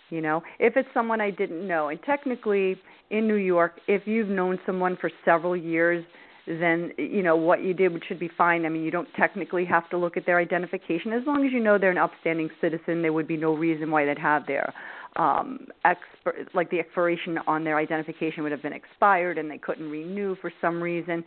You 0.10 0.22
know, 0.22 0.42
if 0.60 0.76
it's 0.76 0.90
someone 0.94 1.22
I 1.22 1.32
didn't 1.32 1.68
know, 1.68 1.90
and 1.90 2.00
technically 2.04 2.76
in 3.10 3.28
New 3.28 3.36
York, 3.36 3.74
if 3.88 4.04
you've 4.06 4.30
known 4.30 4.60
someone 4.66 4.98
for 5.00 5.12
several 5.26 5.56
years, 5.56 6.04
then 6.48 6.92
you 6.98 7.22
know 7.22 7.36
what 7.36 7.64
you 7.64 7.74
did 7.76 7.92
should 8.08 8.20
be 8.20 8.30
fine. 8.36 8.66
I 8.66 8.70
mean, 8.70 8.84
you 8.84 8.90
don't 8.90 9.08
technically 9.16 9.66
have 9.66 9.88
to 9.90 9.98
look 9.98 10.18
at 10.18 10.26
their 10.26 10.40
identification 10.40 11.14
as 11.14 11.22
long 11.28 11.46
as 11.46 11.52
you 11.52 11.60
know 11.60 11.78
they're 11.78 11.92
an 11.92 11.98
upstanding 12.00 12.50
citizen. 12.60 13.04
There 13.04 13.14
would 13.14 13.28
be 13.28 13.38
no 13.38 13.56
reason 13.56 13.92
why 13.92 14.06
they'd 14.06 14.18
have 14.18 14.48
their 14.48 14.74
um 15.16 15.66
expir- 15.86 16.48
like 16.54 16.70
the 16.70 16.80
expiration 16.80 17.40
on 17.48 17.64
their 17.64 17.78
identification 17.78 18.44
would 18.44 18.52
have 18.52 18.62
been 18.62 18.74
expired 18.74 19.40
and 19.40 19.50
they 19.50 19.58
couldn't 19.58 19.90
renew 19.90 20.36
for 20.36 20.52
some 20.62 20.82
reason. 20.82 21.24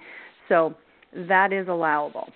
So 0.48 0.74
that 1.28 1.52
is 1.52 1.68
allowable. 1.68 2.28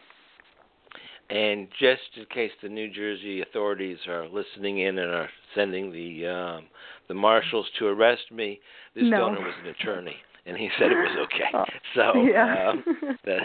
And 1.29 1.69
just 1.81 2.03
in 2.17 2.25
case 2.27 2.53
the 2.63 2.69
New 2.69 2.89
Jersey 2.91 3.43
authorities 3.43 3.99
are 4.09 4.29
listening 4.29 4.79
in 4.79 4.99
and 4.99 5.11
are 5.13 5.29
sending 5.55 5.91
the 5.91 6.27
um, 6.27 6.65
the 7.09 7.15
marshals 7.15 7.67
to 7.79 7.87
arrest 7.87 8.31
me, 8.31 8.61
this 8.95 9.05
No. 9.07 9.19
donor 9.19 9.41
was 9.41 9.55
an 9.65 9.69
attorney, 9.71 10.17
and 10.47 10.57
he 10.57 10.69
said 10.79 10.93
it 10.93 10.97
was 10.97 11.27
okay. 11.27 11.51
Oh, 11.53 11.65
so 11.97 12.23
yeah. 12.23 12.69
um, 12.71 12.85
the, 13.25 13.39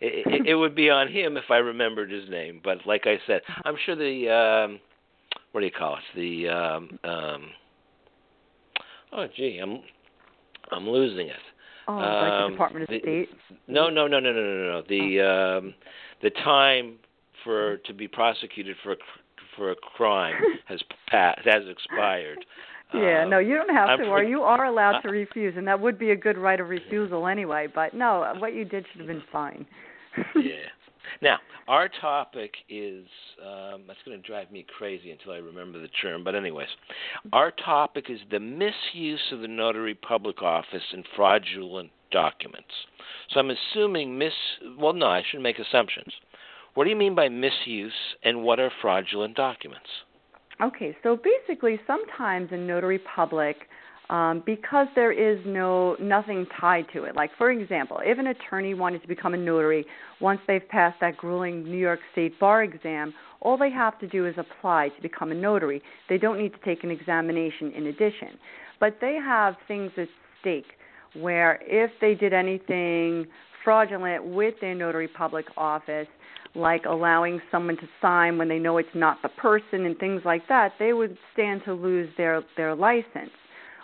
it, 0.00 0.46
it, 0.48 0.54
would 0.54 0.74
be 0.74 0.90
on 0.90 1.08
him 1.08 1.36
if 1.38 1.44
I 1.50 1.56
remembered 1.56 2.10
his 2.10 2.28
name. 2.28 2.60
But 2.62 2.78
like 2.86 3.06
I 3.06 3.18
said, 3.26 3.40
I'm 3.64 3.76
sure 3.86 3.96
the 3.96 4.28
um, 4.68 4.80
what 5.52 5.60
do 5.60 5.66
you 5.66 5.72
call 5.72 5.96
it? 5.96 6.02
The 6.14 6.48
um, 6.48 6.98
um, 7.04 7.44
oh 9.12 9.26
gee, 9.34 9.58
I'm 9.62 9.80
I'm 10.70 10.88
losing 10.88 11.28
it. 11.28 11.36
Oh, 11.88 11.94
like 11.96 12.02
the 12.04 12.44
Um, 12.44 12.52
Department 12.52 12.82
of 12.84 12.88
the- 12.90 13.00
State. 13.00 13.28
No, 13.68 13.88
no, 13.90 14.06
no, 14.06 14.20
no, 14.20 14.32
no, 14.32 14.42
no, 14.42 14.70
no. 14.72 14.82
The 14.88 15.20
Oh. 15.22 15.58
um, 15.58 15.74
the 16.22 16.30
time 16.30 16.98
for 17.44 17.78
to 17.78 17.94
be 17.94 18.08
prosecuted 18.08 18.76
for 18.82 18.92
a, 18.92 18.96
for 19.56 19.70
a 19.70 19.76
crime 19.76 20.34
has 20.66 20.82
passed 21.08 21.40
has 21.44 21.62
expired. 21.68 22.44
Yeah, 22.94 23.24
Um, 23.24 23.30
no, 23.30 23.38
you 23.38 23.54
don't 23.56 23.74
have 23.74 23.88
I'm 23.88 23.98
to, 24.00 24.04
or 24.06 24.22
you 24.22 24.42
are 24.42 24.66
allowed 24.66 25.00
to 25.00 25.08
refuse, 25.08 25.54
and 25.56 25.66
that 25.66 25.80
would 25.80 25.98
be 25.98 26.10
a 26.10 26.16
good 26.16 26.36
right 26.36 26.60
of 26.60 26.68
refusal 26.68 27.26
anyway. 27.26 27.66
But 27.74 27.94
no, 27.94 28.34
what 28.38 28.54
you 28.54 28.66
did 28.66 28.84
should 28.90 29.00
have 29.00 29.08
been 29.08 29.22
fine. 29.32 29.66
yeah. 30.36 30.54
Now, 31.20 31.38
our 31.68 31.88
topic 32.00 32.54
is 32.68 33.04
um, 33.44 33.82
that's 33.86 33.98
going 34.04 34.20
to 34.20 34.26
drive 34.26 34.50
me 34.50 34.64
crazy 34.78 35.10
until 35.10 35.32
I 35.32 35.36
remember 35.36 35.80
the 35.80 35.88
term. 35.88 36.24
But 36.24 36.34
anyways, 36.34 36.68
our 37.32 37.50
topic 37.50 38.06
is 38.08 38.20
the 38.30 38.40
misuse 38.40 39.20
of 39.32 39.40
the 39.40 39.48
notary 39.48 39.94
public 39.94 40.42
office 40.42 40.82
in 40.92 41.04
fraudulent 41.14 41.90
documents. 42.10 42.70
So 43.30 43.40
I'm 43.40 43.50
assuming 43.50 44.18
mis. 44.18 44.32
Well, 44.78 44.92
no, 44.92 45.06
I 45.06 45.22
shouldn't 45.24 45.42
make 45.42 45.58
assumptions. 45.58 46.12
What 46.74 46.84
do 46.84 46.90
you 46.90 46.96
mean 46.96 47.14
by 47.14 47.28
misuse, 47.28 47.92
and 48.24 48.42
what 48.42 48.58
are 48.58 48.70
fraudulent 48.80 49.36
documents? 49.36 49.88
Okay, 50.62 50.96
so 51.02 51.16
basically, 51.16 51.78
sometimes 51.86 52.50
in 52.52 52.66
notary 52.66 52.98
public, 53.14 53.56
um, 54.10 54.42
because 54.44 54.86
there 54.94 55.12
is 55.12 55.40
no 55.46 55.96
nothing 56.00 56.46
tied 56.60 56.86
to 56.92 57.04
it. 57.04 57.16
Like 57.16 57.30
for 57.38 57.50
example, 57.50 58.00
if 58.04 58.18
an 58.18 58.28
attorney 58.28 58.74
wanted 58.74 59.02
to 59.02 59.08
become 59.08 59.34
a 59.34 59.38
notary, 59.38 59.86
once 60.20 60.40
they've 60.46 60.66
passed 60.68 61.00
that 61.00 61.16
grueling 61.16 61.64
New 61.64 61.78
York 61.78 62.00
State 62.12 62.38
bar 62.38 62.62
exam, 62.62 63.14
all 63.40 63.56
they 63.56 63.70
have 63.70 63.98
to 64.00 64.06
do 64.06 64.26
is 64.26 64.34
apply 64.36 64.90
to 64.90 65.02
become 65.02 65.32
a 65.32 65.34
notary. 65.34 65.82
They 66.08 66.18
don't 66.18 66.38
need 66.38 66.52
to 66.52 66.60
take 66.64 66.84
an 66.84 66.90
examination 66.90 67.72
in 67.72 67.86
addition. 67.86 68.38
But 68.80 68.98
they 69.00 69.14
have 69.14 69.56
things 69.66 69.92
at 69.96 70.08
stake 70.40 70.66
where 71.14 71.58
if 71.62 71.90
they 72.00 72.14
did 72.14 72.32
anything 72.32 73.26
fraudulent 73.64 74.24
with 74.24 74.54
their 74.60 74.74
notary 74.74 75.08
public 75.08 75.46
office, 75.56 76.08
like 76.54 76.84
allowing 76.84 77.40
someone 77.50 77.76
to 77.76 77.88
sign 78.00 78.38
when 78.38 78.48
they 78.48 78.58
know 78.58 78.76
it's 78.78 78.88
not 78.94 79.18
the 79.22 79.28
person 79.30 79.86
and 79.86 79.98
things 79.98 80.22
like 80.24 80.46
that, 80.48 80.72
they 80.78 80.92
would 80.92 81.16
stand 81.32 81.62
to 81.64 81.72
lose 81.72 82.08
their 82.16 82.42
their 82.56 82.74
license. 82.74 83.30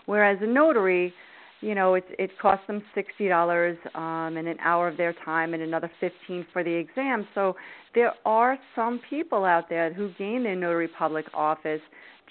Whereas 0.07 0.39
a 0.43 0.47
notary, 0.47 1.15
you 1.61 1.75
know, 1.75 1.95
it 1.95 2.05
it 2.19 2.31
costs 2.39 2.67
them 2.67 2.83
sixty 2.95 3.29
dollars 3.29 3.79
um, 3.95 4.37
and 4.37 4.47
an 4.49 4.59
hour 4.61 4.89
of 4.89 4.97
their 4.97 5.15
time 5.25 5.55
and 5.55 5.63
another 5.63 5.91
fifteen 5.99 6.47
for 6.53 6.63
the 6.63 6.71
exam. 6.73 7.27
So 7.35 7.57
there 7.95 8.13
are 8.25 8.59
some 8.77 9.01
people 9.09 9.45
out 9.45 9.69
there 9.69 9.93
who 9.93 10.11
gain 10.19 10.43
their 10.43 10.57
notary 10.57 10.89
public 10.89 11.25
office 11.33 11.81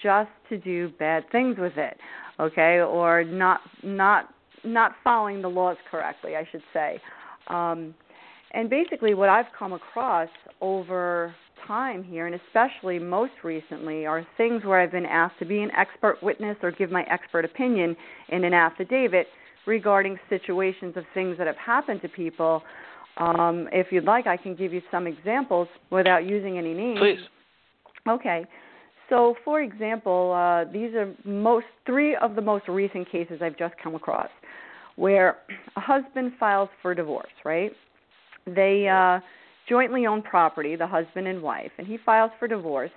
just 0.00 0.30
to 0.48 0.58
do 0.58 0.90
bad 1.00 1.24
things 1.32 1.56
with 1.58 1.76
it, 1.76 1.96
okay, 2.38 2.78
or 2.80 3.24
not 3.24 3.60
not 3.82 4.28
not 4.64 4.92
following 5.02 5.42
the 5.42 5.48
laws 5.48 5.76
correctly, 5.90 6.36
I 6.36 6.46
should 6.50 6.62
say. 6.72 7.00
Um, 7.48 7.94
and 8.52 8.70
basically, 8.70 9.14
what 9.14 9.28
I've 9.28 9.46
come 9.58 9.72
across 9.72 10.28
over 10.60 11.34
time 11.66 12.02
here, 12.02 12.26
and 12.26 12.40
especially 12.46 12.98
most 12.98 13.32
recently, 13.44 14.06
are 14.06 14.26
things 14.36 14.64
where 14.64 14.80
I've 14.80 14.92
been 14.92 15.06
asked 15.06 15.38
to 15.40 15.44
be 15.44 15.60
an 15.62 15.70
expert 15.72 16.22
witness 16.22 16.56
or 16.62 16.70
give 16.70 16.90
my 16.90 17.02
expert 17.04 17.44
opinion 17.44 17.96
in 18.30 18.44
an 18.44 18.54
affidavit 18.54 19.26
regarding 19.66 20.18
situations 20.30 20.96
of 20.96 21.04
things 21.12 21.36
that 21.38 21.46
have 21.46 21.56
happened 21.56 22.00
to 22.02 22.08
people. 22.08 22.62
Um, 23.18 23.68
if 23.72 23.88
you'd 23.90 24.04
like, 24.04 24.26
I 24.26 24.36
can 24.36 24.54
give 24.54 24.72
you 24.72 24.80
some 24.90 25.06
examples 25.06 25.68
without 25.90 26.24
using 26.24 26.56
any 26.56 26.72
names. 26.72 26.98
Please. 26.98 27.18
Okay. 28.08 28.46
So, 29.10 29.34
for 29.44 29.60
example, 29.60 30.32
uh, 30.32 30.70
these 30.70 30.94
are 30.94 31.14
most 31.24 31.66
three 31.84 32.16
of 32.16 32.34
the 32.34 32.42
most 32.42 32.68
recent 32.68 33.10
cases 33.10 33.40
I've 33.42 33.58
just 33.58 33.74
come 33.82 33.94
across, 33.94 34.28
where 34.96 35.38
a 35.76 35.80
husband 35.80 36.32
files 36.38 36.68
for 36.80 36.94
divorce. 36.94 37.28
Right? 37.44 37.72
They 38.54 38.88
uh, 38.88 39.20
jointly 39.68 40.06
own 40.06 40.22
property, 40.22 40.76
the 40.76 40.86
husband 40.86 41.26
and 41.26 41.42
wife, 41.42 41.72
and 41.78 41.86
he 41.86 41.98
files 42.04 42.30
for 42.38 42.48
divorce. 42.48 42.90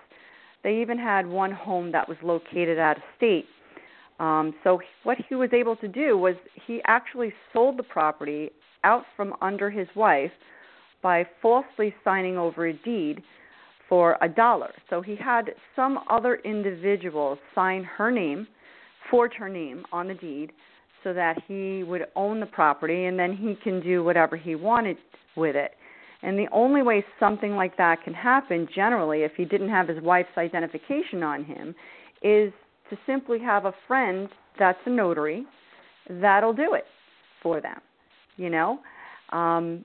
They 0.64 0.82
even 0.82 0.98
had 0.98 1.26
one 1.26 1.52
home 1.52 1.92
that 1.92 2.08
was 2.08 2.18
located 2.24 2.78
out 2.78 2.98
of 2.98 3.04
state. 3.18 3.46
Um, 4.20 4.54
so 4.64 4.80
what 5.04 5.18
he 5.28 5.36
was 5.36 5.50
able 5.52 5.76
to 5.78 5.88
do 5.88 6.18
was 6.18 6.36
he 6.68 6.80
actually 6.86 7.34
sold 7.52 7.78
the 7.78 7.84
property 7.84 8.52
out 8.84 9.04
from 9.16 9.34
under 9.42 9.70
his 9.70 9.88
wife 9.96 10.32
by 11.02 11.26
falsely 11.42 11.94
signing 12.04 12.38
over 12.38 12.68
a 12.68 12.74
deed 12.74 13.24
for 13.90 14.18
a 14.22 14.30
dollar. 14.30 14.72
So 14.90 15.02
he 15.02 15.16
had 15.16 15.52
some 15.76 16.00
other 16.10 16.36
individual 16.46 17.38
sign 17.56 17.84
her 17.84 18.12
name, 18.12 18.48
forge 19.10 19.34
her 19.34 19.50
name 19.50 19.86
on 19.92 20.08
the 20.08 20.14
deed, 20.14 20.52
so 21.04 21.14
that 21.14 21.42
he 21.48 21.84
would 21.84 22.06
own 22.16 22.40
the 22.40 22.46
property 22.46 23.06
and 23.06 23.18
then 23.18 23.36
he 23.36 23.56
can 23.64 23.82
do 23.82 24.04
whatever 24.04 24.38
he 24.38 24.56
wanted 24.56 24.98
with 25.36 25.56
it. 25.56 25.72
And 26.24 26.38
the 26.38 26.48
only 26.52 26.84
way 26.84 27.04
something 27.20 27.56
like 27.56 27.78
that 27.78 28.04
can 28.04 28.14
happen, 28.14 28.68
generally, 28.74 29.24
if 29.24 29.32
he 29.36 29.46
didn't 29.46 29.70
have 29.70 29.88
his 29.88 30.02
wife's 30.04 30.38
identification 30.38 31.24
on 31.24 31.44
him, 31.44 31.74
is 32.22 32.54
to 32.90 32.98
simply 33.08 33.40
have 33.40 33.66
a 33.66 33.74
friend 33.88 34.30
that's 34.60 34.78
a 34.86 34.90
notary 34.90 35.46
that'll 36.10 36.54
do 36.54 36.74
it 36.74 36.86
for 37.42 37.62
them. 37.62 37.80
You 38.38 38.50
know, 38.50 38.80
um, 39.32 39.84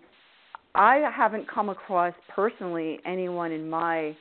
I 0.75 1.11
haven't 1.15 1.49
come 1.49 1.71
across 1.71 2.13
personally 2.35 2.99
anyone 3.07 3.53
in 3.53 3.69
my 3.69 4.15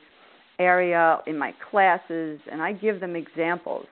area 0.58 1.18
in 1.26 1.38
my 1.38 1.52
classes, 1.70 2.40
and 2.50 2.62
I 2.62 2.72
give 2.72 3.00
them 3.00 3.14
examples 3.14 3.86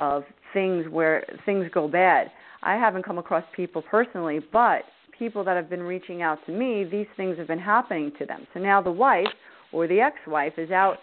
of 0.00 0.24
things 0.52 0.86
where 0.90 1.24
things 1.46 1.66
go 1.72 1.88
bad. 1.88 2.30
I 2.62 2.74
haven't 2.74 3.04
come 3.04 3.18
across 3.18 3.44
people 3.54 3.82
personally, 3.82 4.40
but 4.52 4.82
people 5.18 5.44
that 5.44 5.56
have 5.56 5.68
been 5.68 5.82
reaching 5.82 6.22
out 6.22 6.38
to 6.46 6.52
me, 6.52 6.84
these 6.84 7.06
things 7.16 7.38
have 7.38 7.46
been 7.46 7.58
happening 7.58 8.12
to 8.18 8.26
them. 8.26 8.46
So 8.54 8.60
now 8.60 8.80
the 8.82 8.92
wife 8.92 9.28
or 9.72 9.86
the 9.86 10.00
ex-wife 10.00 10.54
is 10.56 10.70
out 10.70 10.98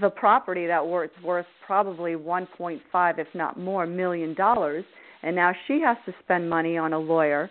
the 0.00 0.10
property 0.10 0.66
that 0.66 0.84
worth 0.84 1.10
worth 1.22 1.46
probably 1.64 2.12
1.5 2.12 3.18
if 3.18 3.28
not 3.32 3.56
more 3.56 3.86
million 3.86 4.34
dollars 4.34 4.84
and 5.22 5.36
now 5.36 5.52
she 5.68 5.80
has 5.80 5.96
to 6.04 6.12
spend 6.24 6.50
money 6.50 6.76
on 6.76 6.92
a 6.92 6.98
lawyer 6.98 7.48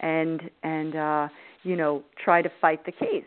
and 0.00 0.42
and 0.64 0.96
uh 0.96 1.28
you 1.62 1.76
know 1.76 2.02
try 2.24 2.42
to 2.42 2.50
fight 2.60 2.84
the 2.84 2.90
case 2.90 3.22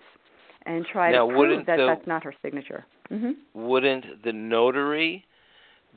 and 0.66 0.86
try 0.86 1.12
now, 1.12 1.28
to 1.28 1.34
prove 1.34 1.66
that 1.66 1.78
the, 1.78 1.86
that's 1.86 2.06
not 2.06 2.24
her 2.24 2.34
signature. 2.42 2.86
Mm-hmm. 3.12 3.32
Wouldn't 3.54 4.24
the 4.24 4.34
notary 4.34 5.24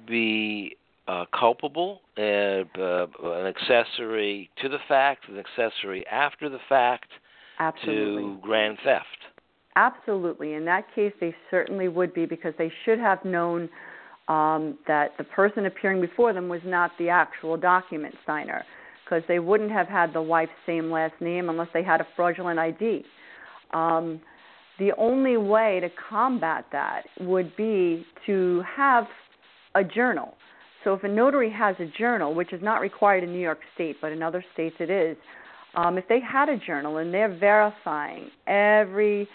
be 0.06 0.76
uh, 1.10 1.24
culpable, 1.36 2.00
and 2.16 2.68
uh, 2.78 3.06
an 3.24 3.46
accessory 3.46 4.48
to 4.62 4.68
the 4.68 4.78
fact, 4.86 5.28
an 5.28 5.38
accessory 5.38 6.06
after 6.06 6.48
the 6.48 6.60
fact 6.68 7.10
Absolutely. 7.58 8.22
to 8.22 8.38
grand 8.40 8.78
theft. 8.84 9.06
Absolutely. 9.74 10.54
In 10.54 10.64
that 10.66 10.84
case, 10.94 11.12
they 11.20 11.34
certainly 11.50 11.88
would 11.88 12.14
be 12.14 12.26
because 12.26 12.54
they 12.58 12.70
should 12.84 12.98
have 13.00 13.24
known 13.24 13.68
um, 14.28 14.78
that 14.86 15.10
the 15.18 15.24
person 15.24 15.66
appearing 15.66 16.00
before 16.00 16.32
them 16.32 16.48
was 16.48 16.60
not 16.64 16.92
the 16.98 17.08
actual 17.08 17.56
document 17.56 18.14
signer 18.24 18.64
because 19.04 19.24
they 19.26 19.40
wouldn't 19.40 19.72
have 19.72 19.88
had 19.88 20.12
the 20.12 20.22
wife's 20.22 20.52
same 20.64 20.92
last 20.92 21.14
name 21.20 21.48
unless 21.48 21.68
they 21.74 21.82
had 21.82 22.00
a 22.00 22.06
fraudulent 22.14 22.58
ID. 22.58 23.04
Um, 23.72 24.20
the 24.78 24.92
only 24.96 25.36
way 25.36 25.80
to 25.80 25.88
combat 26.08 26.66
that 26.70 27.02
would 27.20 27.56
be 27.56 28.06
to 28.26 28.62
have 28.76 29.06
a 29.74 29.82
journal 29.82 30.36
so 30.84 30.94
if 30.94 31.04
a 31.04 31.08
notary 31.08 31.50
has 31.50 31.76
a 31.78 31.86
journal, 31.98 32.34
which 32.34 32.52
is 32.52 32.62
not 32.62 32.80
required 32.80 33.22
in 33.22 33.32
New 33.32 33.40
York 33.40 33.60
State, 33.74 33.96
but 34.00 34.12
in 34.12 34.22
other 34.22 34.44
states 34.54 34.76
it 34.80 34.90
is, 34.90 35.16
um, 35.74 35.98
if 35.98 36.08
they 36.08 36.20
had 36.20 36.48
a 36.48 36.56
journal 36.58 36.96
and 36.96 37.12
they're 37.12 37.36
verifying 37.38 38.30
everything, 38.46 39.28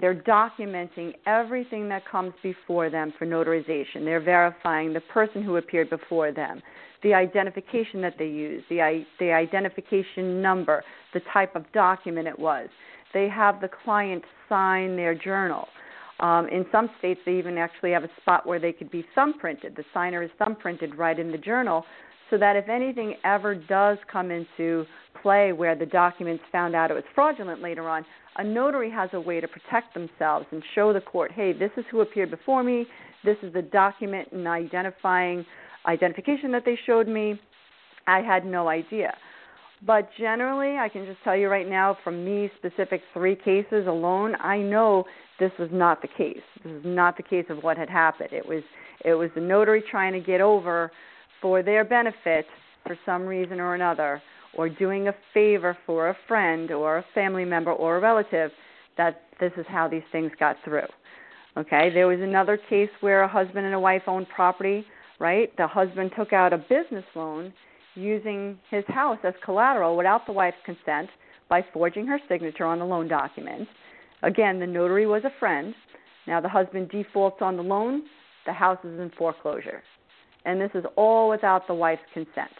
they're 0.00 0.22
documenting 0.26 1.14
everything 1.26 1.88
that 1.88 2.06
comes 2.08 2.32
before 2.42 2.90
them 2.90 3.12
for 3.18 3.26
notarization. 3.26 4.04
They're 4.04 4.20
verifying 4.20 4.92
the 4.92 5.00
person 5.00 5.42
who 5.42 5.56
appeared 5.56 5.90
before 5.90 6.32
them, 6.32 6.62
the 7.02 7.14
identification 7.14 8.00
that 8.02 8.14
they 8.18 8.26
used, 8.26 8.66
the, 8.68 9.04
the 9.18 9.32
identification 9.32 10.40
number, 10.40 10.84
the 11.14 11.20
type 11.32 11.56
of 11.56 11.64
document 11.72 12.28
it 12.28 12.38
was. 12.38 12.68
They 13.14 13.28
have 13.28 13.60
the 13.60 13.70
client 13.84 14.22
sign 14.48 14.96
their 14.96 15.14
journal. 15.14 15.66
Um, 16.20 16.48
in 16.48 16.66
some 16.72 16.90
states, 16.98 17.20
they 17.24 17.38
even 17.38 17.58
actually 17.58 17.92
have 17.92 18.04
a 18.04 18.10
spot 18.20 18.46
where 18.46 18.58
they 18.58 18.72
could 18.72 18.90
be 18.90 19.04
thumbprinted. 19.16 19.76
The 19.76 19.84
signer 19.94 20.22
is 20.22 20.30
thumbprinted 20.40 20.96
right 20.96 21.18
in 21.18 21.30
the 21.30 21.38
journal, 21.38 21.84
so 22.30 22.36
that 22.38 22.56
if 22.56 22.68
anything 22.68 23.14
ever 23.24 23.54
does 23.54 23.98
come 24.10 24.30
into 24.30 24.84
play 25.22 25.52
where 25.52 25.74
the 25.74 25.86
document's 25.86 26.42
found 26.50 26.74
out 26.74 26.90
it 26.90 26.94
was 26.94 27.04
fraudulent 27.14 27.62
later 27.62 27.88
on, 27.88 28.04
a 28.36 28.44
notary 28.44 28.90
has 28.90 29.10
a 29.12 29.20
way 29.20 29.40
to 29.40 29.48
protect 29.48 29.94
themselves 29.94 30.46
and 30.52 30.62
show 30.74 30.92
the 30.92 31.00
court, 31.00 31.32
hey, 31.32 31.52
this 31.52 31.70
is 31.76 31.84
who 31.90 32.00
appeared 32.00 32.30
before 32.30 32.62
me, 32.62 32.86
this 33.24 33.36
is 33.42 33.52
the 33.52 33.62
document 33.62 34.28
and 34.32 34.46
identifying 34.46 35.44
identification 35.86 36.52
that 36.52 36.64
they 36.64 36.78
showed 36.86 37.08
me. 37.08 37.40
I 38.06 38.20
had 38.20 38.44
no 38.44 38.68
idea. 38.68 39.14
But 39.86 40.10
generally, 40.18 40.76
I 40.76 40.88
can 40.88 41.06
just 41.06 41.22
tell 41.22 41.36
you 41.36 41.48
right 41.48 41.68
now 41.68 41.96
from 42.02 42.24
me 42.24 42.50
specific 42.58 43.00
three 43.12 43.36
cases 43.36 43.86
alone, 43.86 44.34
I 44.40 44.58
know 44.58 45.04
this 45.38 45.52
was 45.58 45.68
not 45.72 46.02
the 46.02 46.08
case. 46.08 46.42
This 46.64 46.72
is 46.72 46.82
not 46.84 47.16
the 47.16 47.22
case 47.22 47.46
of 47.48 47.62
what 47.62 47.76
had 47.76 47.88
happened. 47.88 48.32
It 48.32 48.46
was 48.46 48.62
it 49.04 49.14
was 49.14 49.30
the 49.36 49.40
notary 49.40 49.82
trying 49.88 50.12
to 50.14 50.20
get 50.20 50.40
over 50.40 50.90
for 51.40 51.62
their 51.62 51.84
benefit 51.84 52.46
for 52.84 52.98
some 53.06 53.22
reason 53.22 53.60
or 53.60 53.76
another, 53.76 54.20
or 54.54 54.68
doing 54.68 55.06
a 55.06 55.14
favor 55.32 55.78
for 55.86 56.08
a 56.08 56.16
friend 56.26 56.72
or 56.72 56.98
a 56.98 57.04
family 57.14 57.44
member 57.44 57.72
or 57.72 57.98
a 57.98 58.00
relative. 58.00 58.50
That 58.96 59.22
this 59.38 59.52
is 59.56 59.66
how 59.68 59.86
these 59.86 60.02
things 60.10 60.32
got 60.40 60.56
through. 60.64 60.88
Okay, 61.56 61.90
there 61.94 62.08
was 62.08 62.20
another 62.20 62.56
case 62.56 62.90
where 63.00 63.22
a 63.22 63.28
husband 63.28 63.64
and 63.64 63.74
a 63.74 63.80
wife 63.80 64.02
owned 64.08 64.28
property. 64.28 64.84
Right, 65.20 65.56
the 65.56 65.66
husband 65.68 66.12
took 66.16 66.32
out 66.32 66.52
a 66.52 66.58
business 66.58 67.04
loan 67.14 67.52
using 67.98 68.58
his 68.70 68.84
house 68.88 69.18
as 69.24 69.34
collateral 69.44 69.96
without 69.96 70.26
the 70.26 70.32
wife's 70.32 70.56
consent 70.64 71.10
by 71.48 71.64
forging 71.72 72.06
her 72.06 72.18
signature 72.28 72.64
on 72.64 72.78
the 72.78 72.84
loan 72.84 73.08
document 73.08 73.68
Again, 74.22 74.58
the 74.58 74.66
notary 74.66 75.06
was 75.06 75.22
a 75.24 75.32
friend. 75.38 75.74
Now 76.26 76.40
the 76.40 76.48
husband 76.48 76.90
defaults 76.90 77.38
on 77.40 77.56
the 77.56 77.62
loan, 77.62 78.02
the 78.46 78.52
house 78.52 78.78
is 78.84 78.98
in 78.98 79.10
foreclosure. 79.16 79.82
And 80.44 80.60
this 80.60 80.70
is 80.74 80.84
all 80.96 81.28
without 81.28 81.66
the 81.66 81.74
wife's 81.74 82.02
consent. 82.12 82.52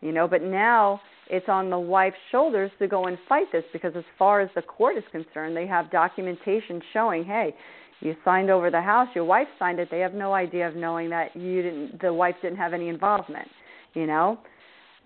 You 0.00 0.12
know, 0.12 0.28
but 0.28 0.42
now 0.42 1.00
it's 1.28 1.48
on 1.48 1.70
the 1.70 1.78
wife's 1.78 2.16
shoulders 2.30 2.70
to 2.78 2.86
go 2.86 3.06
and 3.06 3.18
fight 3.28 3.46
this 3.52 3.64
because 3.72 3.92
as 3.96 4.04
far 4.18 4.40
as 4.40 4.48
the 4.54 4.62
court 4.62 4.96
is 4.96 5.04
concerned, 5.10 5.56
they 5.56 5.66
have 5.66 5.90
documentation 5.90 6.80
showing, 6.92 7.24
hey, 7.24 7.54
you 8.00 8.14
signed 8.24 8.48
over 8.48 8.70
the 8.70 8.80
house, 8.80 9.08
your 9.14 9.24
wife 9.24 9.48
signed 9.58 9.80
it, 9.80 9.88
they 9.90 9.98
have 9.98 10.14
no 10.14 10.32
idea 10.32 10.68
of 10.68 10.76
knowing 10.76 11.10
that 11.10 11.34
you 11.34 11.62
didn't 11.62 12.00
the 12.00 12.12
wife 12.12 12.36
didn't 12.40 12.56
have 12.56 12.72
any 12.72 12.88
involvement, 12.88 13.48
you 13.94 14.06
know? 14.06 14.38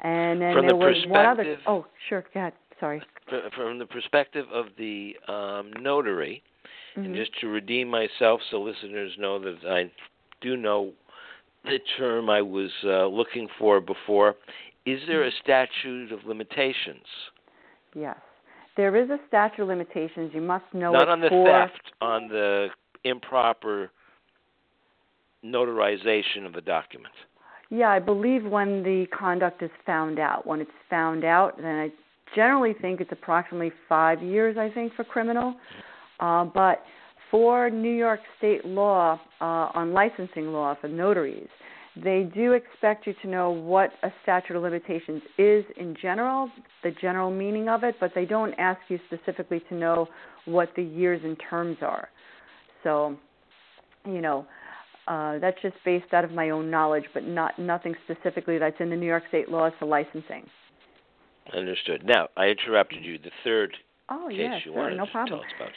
And 0.02 0.40
then 0.40 0.54
From 0.54 0.66
there 0.66 0.70
the 0.70 0.76
was 0.76 1.04
one 1.06 1.26
other 1.26 1.56
oh, 1.66 1.86
sure, 2.08 2.24
go 2.34 2.40
ahead. 2.40 2.52
Sorry 2.80 3.00
from 3.54 3.78
the 3.78 3.86
perspective 3.86 4.46
of 4.52 4.66
the 4.78 5.16
um, 5.28 5.72
notary, 5.80 6.42
mm-hmm. 6.96 7.06
and 7.06 7.14
just 7.14 7.30
to 7.40 7.48
redeem 7.48 7.88
myself, 7.88 8.40
so 8.50 8.60
listeners 8.60 9.12
know 9.18 9.38
that 9.38 9.58
I 9.68 9.90
do 10.40 10.56
know 10.56 10.92
the 11.64 11.78
term 11.96 12.28
I 12.28 12.42
was 12.42 12.70
uh, 12.84 13.06
looking 13.06 13.48
for 13.58 13.80
before. 13.80 14.36
Is 14.84 15.00
there 15.06 15.22
a 15.22 15.30
mm-hmm. 15.30 15.42
statute 15.42 16.12
of 16.12 16.20
limitations? 16.26 17.06
Yes, 17.94 18.16
there 18.76 18.96
is 18.96 19.10
a 19.10 19.18
statute 19.28 19.62
of 19.62 19.68
limitations. 19.68 20.32
You 20.34 20.40
must 20.40 20.64
know 20.72 20.92
not 20.92 21.08
on 21.08 21.20
the 21.20 21.28
for... 21.28 21.46
theft, 21.46 21.92
on 22.00 22.28
the 22.28 22.68
improper 23.04 23.90
notarization 25.44 26.46
of 26.46 26.54
a 26.54 26.60
document. 26.60 27.14
Yeah, 27.72 27.88
I 27.88 28.00
believe 28.00 28.44
when 28.44 28.82
the 28.82 29.06
conduct 29.18 29.62
is 29.62 29.70
found 29.86 30.18
out. 30.18 30.46
When 30.46 30.60
it's 30.60 30.70
found 30.90 31.24
out, 31.24 31.56
then 31.56 31.74
I 31.74 31.88
generally 32.36 32.74
think 32.82 33.00
it's 33.00 33.12
approximately 33.12 33.72
five 33.88 34.22
years, 34.22 34.58
I 34.58 34.68
think, 34.68 34.92
for 34.94 35.04
criminal. 35.04 35.54
Uh, 36.20 36.44
but 36.44 36.82
for 37.30 37.70
New 37.70 37.90
York 37.90 38.20
State 38.36 38.66
law 38.66 39.18
uh, 39.40 39.44
on 39.74 39.94
licensing 39.94 40.48
law 40.52 40.76
for 40.78 40.88
notaries, 40.88 41.48
they 41.96 42.30
do 42.34 42.52
expect 42.52 43.06
you 43.06 43.14
to 43.22 43.28
know 43.28 43.50
what 43.50 43.88
a 44.02 44.10
statute 44.22 44.54
of 44.54 44.62
limitations 44.62 45.22
is 45.38 45.64
in 45.78 45.96
general, 46.02 46.50
the 46.82 46.90
general 47.00 47.30
meaning 47.30 47.70
of 47.70 47.84
it, 47.84 47.94
but 47.98 48.12
they 48.14 48.26
don't 48.26 48.52
ask 48.58 48.80
you 48.88 48.98
specifically 49.06 49.62
to 49.70 49.74
know 49.74 50.06
what 50.44 50.68
the 50.76 50.82
years 50.82 51.22
and 51.24 51.38
terms 51.48 51.78
are. 51.80 52.10
So, 52.82 53.16
you 54.04 54.20
know, 54.20 54.44
uh, 55.06 55.38
that's 55.38 55.60
just 55.62 55.76
based 55.84 56.12
out 56.12 56.24
of 56.24 56.32
my 56.32 56.50
own 56.50 56.70
knowledge, 56.70 57.04
but 57.14 57.24
not 57.24 57.58
nothing 57.58 57.94
specifically 58.04 58.58
that's 58.58 58.76
in 58.80 58.90
the 58.90 58.96
New 58.96 59.06
York 59.06 59.24
State 59.28 59.48
laws 59.48 59.72
for 59.78 59.86
licensing. 59.86 60.44
Understood. 61.56 62.04
Now, 62.04 62.28
I 62.36 62.46
interrupted 62.46 63.04
you. 63.04 63.18
The 63.18 63.30
third 63.42 63.74
oh, 64.08 64.28
case 64.28 64.38
yes, 64.38 64.60
you 64.64 64.72
wanted 64.72 64.96
no 64.96 65.06
to 65.06 65.10
problem. 65.10 65.40
tell 65.40 65.46
us 65.46 65.52
about. 65.56 65.72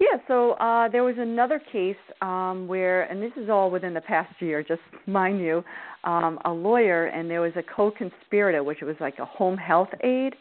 Yeah, 0.00 0.18
so 0.26 0.52
uh, 0.52 0.88
there 0.88 1.04
was 1.04 1.14
another 1.18 1.60
case 1.72 1.96
um, 2.20 2.66
where, 2.66 3.04
and 3.04 3.22
this 3.22 3.30
is 3.36 3.48
all 3.48 3.70
within 3.70 3.94
the 3.94 4.00
past 4.00 4.34
year, 4.40 4.62
just 4.62 4.80
mind 5.06 5.40
you, 5.40 5.62
um, 6.02 6.38
a 6.44 6.50
lawyer 6.50 7.06
and 7.06 7.30
there 7.30 7.40
was 7.40 7.52
a 7.56 7.62
co-conspirator, 7.62 8.64
which 8.64 8.80
was 8.82 8.96
like 8.98 9.18
a 9.20 9.24
home 9.24 9.56
health 9.56 9.88
aide, 10.02 10.34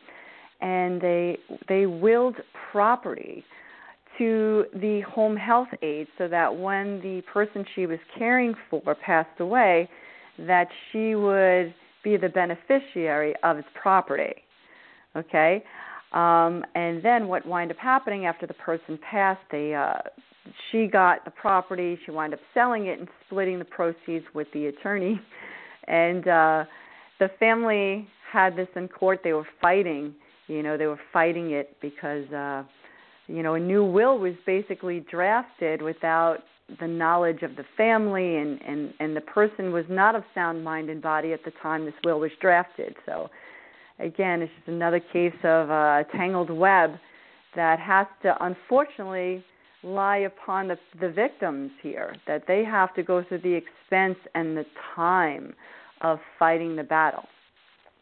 and 0.62 1.00
they 1.00 1.38
they 1.68 1.86
willed 1.86 2.36
property 2.72 3.46
to 4.18 4.66
the 4.74 5.02
home 5.02 5.36
health 5.36 5.70
aide 5.82 6.08
so 6.18 6.28
that 6.28 6.56
when 6.56 7.00
the 7.02 7.22
person 7.32 7.66
she 7.76 7.86
was 7.86 8.00
caring 8.18 8.54
for 8.70 8.96
passed 8.96 9.40
away, 9.40 9.90
that 10.40 10.68
she 10.92 11.16
would 11.16 11.74
be 12.04 12.18
the 12.18 12.30
beneficiary 12.30 13.34
of 13.44 13.58
its 13.58 13.68
property. 13.82 14.34
Okay? 15.16 15.64
Um, 16.12 16.64
and 16.76 17.04
then 17.04 17.28
what 17.28 17.46
wound 17.46 17.72
up 17.72 17.78
happening 17.78 18.26
after 18.26 18.46
the 18.46 18.54
person 18.56 19.00
passed, 19.10 19.42
they 19.52 19.74
uh, 19.74 19.96
she 20.72 20.88
got 20.88 21.26
the 21.26 21.32
property. 21.32 21.98
She 22.06 22.12
wound 22.12 22.34
up 22.34 22.40
selling 22.54 22.88
it 22.88 23.00
and 23.00 23.08
splitting 23.26 23.60
the 23.60 23.66
proceeds 23.66 24.26
with 24.34 24.48
the 24.54 24.68
attorney. 24.68 25.20
And 25.86 26.26
uh, 26.30 26.64
the 27.20 27.28
family 27.40 28.08
had 28.32 28.56
this 28.56 28.70
in 28.78 28.88
court. 28.88 29.20
They 29.22 29.34
were 29.34 29.46
fighting, 29.62 30.16
you 30.48 30.64
know, 30.64 30.78
they 30.78 30.86
were 30.86 31.00
fighting 31.12 31.52
it 31.52 31.76
because, 31.82 32.26
uh, 32.32 32.64
you 33.28 33.44
know, 33.44 33.56
a 33.56 33.60
new 33.60 33.84
will 33.86 34.18
was 34.18 34.34
basically 34.46 35.06
drafted 35.10 35.82
without 35.82 36.40
the 36.80 36.88
knowledge 36.88 37.42
of 37.42 37.56
the 37.56 37.66
family, 37.78 38.38
and 38.38 38.62
and 38.62 38.94
and 39.00 39.16
the 39.16 39.22
person 39.22 39.72
was 39.72 39.86
not 39.90 40.16
of 40.16 40.24
sound 40.34 40.64
mind 40.64 40.90
and 40.90 41.02
body 41.02 41.34
at 41.34 41.44
the 41.44 41.52
time 41.62 41.86
this 41.86 41.94
will 42.04 42.20
was 42.20 42.32
drafted. 42.42 42.96
So, 43.06 43.30
again, 44.00 44.42
it's 44.42 44.52
just 44.58 44.68
another 44.68 45.00
case 45.00 45.36
of 45.44 45.70
a 45.70 46.06
tangled 46.16 46.50
web 46.50 46.92
that 47.56 47.80
has 47.80 48.08
to, 48.24 48.36
unfortunately, 48.44 49.44
lie 49.84 50.18
upon 50.18 50.68
the 50.68 50.78
the 51.00 51.10
victims 51.10 51.72
here. 51.82 52.16
That 52.28 52.44
they 52.48 52.64
have 52.64 52.94
to 52.96 53.04
go 53.04 53.24
through 53.24 53.40
the 53.40 53.54
expense 53.54 54.18
and 54.36 54.58
the 54.58 54.66
time 54.96 55.54
of 56.02 56.20
fighting 56.38 56.76
the 56.76 56.84
battle 56.84 57.24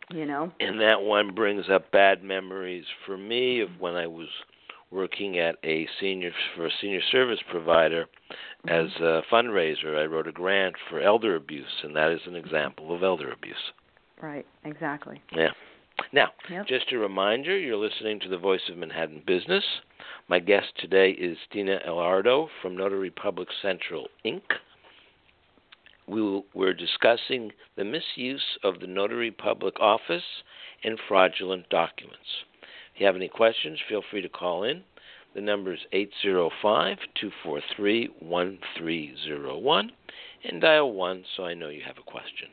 you 0.10 0.26
know 0.26 0.52
and 0.60 0.82
that 0.82 1.02
one 1.02 1.34
brings 1.34 1.70
up 1.70 1.92
bad 1.92 2.24
memories 2.24 2.84
for 3.06 3.18
me 3.18 3.62
of 3.62 3.70
when 3.80 3.96
i 3.96 4.08
was 4.08 4.28
working 4.92 5.40
at 5.40 5.56
a 5.64 5.88
senior 6.00 6.32
for 6.56 6.66
a 6.66 6.72
senior 6.82 7.02
service 7.12 7.40
provider 7.50 8.06
mm-hmm. 8.66 8.70
as 8.70 8.92
a 9.02 9.22
fundraiser 9.32 9.98
i 9.98 10.06
wrote 10.06 10.28
a 10.28 10.32
grant 10.32 10.76
for 10.90 11.00
elder 11.02 11.36
abuse 11.36 11.82
and 11.84 11.96
that 11.96 12.12
is 12.12 12.22
an 12.26 12.36
example 12.36 12.94
of 12.96 13.04
elder 13.04 13.32
abuse 13.32 13.72
right 14.22 14.46
exactly 14.64 15.22
yeah 15.36 15.50
now 16.14 16.30
yep. 16.50 16.68
just 16.68 16.92
a 16.92 16.98
reminder 16.98 17.58
you're 17.58 17.78
listening 17.78 18.20
to 18.20 18.30
the 18.30 18.38
voice 18.38 18.62
of 18.70 18.78
manhattan 18.78 19.22
business 19.26 19.64
my 20.28 20.40
guest 20.40 20.68
today 20.78 21.12
is 21.12 21.38
dina 21.52 21.80
elardo 21.88 22.48
from 22.62 22.76
notary 22.76 23.12
public 23.12 23.48
central 23.62 24.08
inc 24.26 24.42
we 26.08 26.44
we're 26.54 26.74
discussing 26.74 27.52
the 27.78 27.86
misuse 27.86 28.44
of 28.64 28.80
the 28.80 28.88
notary 28.88 29.32
public 29.32 29.80
office 29.80 30.24
and 30.84 31.00
fraudulent 31.08 31.70
documents. 31.70 32.46
You 33.02 33.08
have 33.08 33.16
any 33.16 33.30
questions, 33.30 33.80
feel 33.90 34.04
free 34.12 34.22
to 34.22 34.30
call 34.30 34.64
in. 34.64 34.84
The 35.34 35.42
number 35.42 35.74
is 35.74 35.80
805 35.92 37.00
243 37.20 38.10
1301 38.20 39.92
and 40.44 40.62
dial 40.62 40.94
1 40.94 41.26
so 41.36 41.44
I 41.44 41.56
know 41.56 41.70
you 41.70 41.82
have 41.84 41.98
a 41.98 42.04
question. 42.04 42.50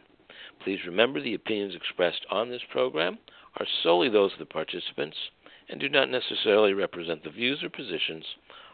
Please 0.65 0.79
remember 0.87 1.21
the 1.21 1.35
opinions 1.35 1.75
expressed 1.75 2.25
on 2.31 2.49
this 2.49 2.63
program 2.73 3.19
are 3.61 3.67
solely 3.83 4.09
those 4.09 4.33
of 4.33 4.39
the 4.39 4.47
participants 4.47 5.19
and 5.69 5.79
do 5.79 5.91
not 5.91 6.09
necessarily 6.09 6.73
represent 6.73 7.25
the 7.25 7.31
views 7.31 7.63
or 7.63 7.69
positions 7.69 8.25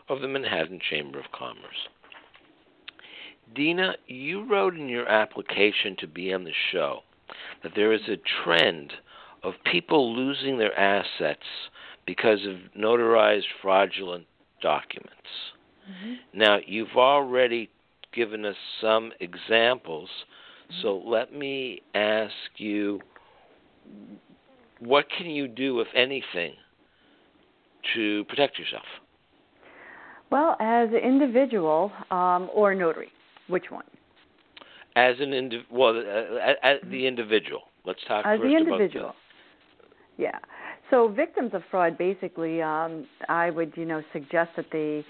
of 0.09 0.21
the 0.21 0.29
Manhattan 0.29 0.79
Chamber 0.79 1.19
of 1.19 1.33
Commerce. 1.33 1.89
Dina, 3.53 3.97
you 4.07 4.45
wrote 4.49 4.77
in 4.77 4.89
your 4.89 5.09
application 5.09 5.97
to 5.99 6.07
be 6.07 6.33
on 6.33 6.45
the 6.45 6.55
show 6.71 7.01
that 7.65 7.73
there 7.75 7.93
is 7.93 8.09
a 8.09 8.45
trend 8.45 8.93
of 9.45 9.55
people 9.71 10.17
losing 10.17 10.59
their 10.59 10.77
assets 10.79 11.47
because 12.07 12.41
of 12.47 12.57
notarized 12.79 13.45
fraudulent 13.63 14.27
documents. 14.63 15.13
Mm-hmm. 15.89 16.39
Now, 16.39 16.59
you've 16.67 16.97
already 16.97 17.71
given 18.15 18.45
us 18.45 18.57
some 18.81 19.13
examples, 19.21 20.09
mm-hmm. 20.09 20.83
so 20.83 21.03
let 21.05 21.33
me 21.33 21.83
ask 21.95 22.33
you 22.57 23.01
what 24.81 25.07
can 25.17 25.27
you 25.27 25.47
do, 25.49 25.81
if 25.81 25.89
anything, 25.95 26.55
to 27.95 28.25
protect 28.25 28.59
yourself? 28.59 28.85
Well, 30.31 30.57
as 30.59 30.89
an 30.89 30.97
individual 30.97 31.93
um, 32.11 32.51
or 32.53 32.75
notary, 32.75 33.11
which 33.49 33.71
one? 33.71 33.85
As 34.97 35.17
an 35.21 35.33
indi- 35.33 35.67
well, 35.71 35.97
uh, 35.97 36.53
as 36.63 36.79
the 36.91 37.07
individual. 37.07 37.63
Let's 37.85 38.01
talk 38.09 38.25
as 38.27 38.39
first 38.39 38.49
the 38.49 38.57
individual. 38.57 39.07
About 39.07 39.17
yeah. 40.17 40.39
So 40.91 41.09
victims 41.09 41.51
of 41.55 41.63
fraud, 41.71 41.99
basically, 41.99 42.63
um, 42.63 43.07
I 43.29 43.51
would 43.51 43.73
you 43.77 43.85
know 43.85 44.03
suggest 44.13 44.51
that 44.57 44.67
they 44.73 45.05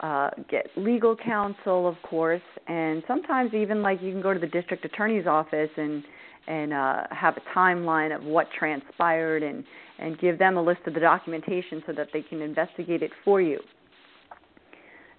uh, 0.00 0.30
get 0.50 0.66
legal 0.76 1.16
counsel, 1.16 1.86
of 1.88 1.96
course, 2.02 2.42
and 2.66 3.02
sometimes 3.06 3.54
even 3.54 3.82
like 3.82 4.02
you 4.02 4.12
can 4.12 4.22
go 4.22 4.34
to 4.34 4.40
the 4.40 4.46
district 4.46 4.84
attorney's 4.84 5.26
office 5.26 5.70
and 5.76 6.04
and 6.46 6.72
uh, 6.72 7.02
have 7.10 7.36
a 7.36 7.58
timeline 7.58 8.14
of 8.14 8.24
what 8.24 8.48
transpired 8.58 9.42
and 9.42 9.64
and 9.98 10.18
give 10.18 10.38
them 10.38 10.56
a 10.56 10.62
list 10.62 10.80
of 10.86 10.94
the 10.94 11.00
documentation 11.00 11.82
so 11.86 11.92
that 11.92 12.08
they 12.12 12.22
can 12.22 12.40
investigate 12.40 13.02
it 13.02 13.10
for 13.24 13.40
you 13.40 13.60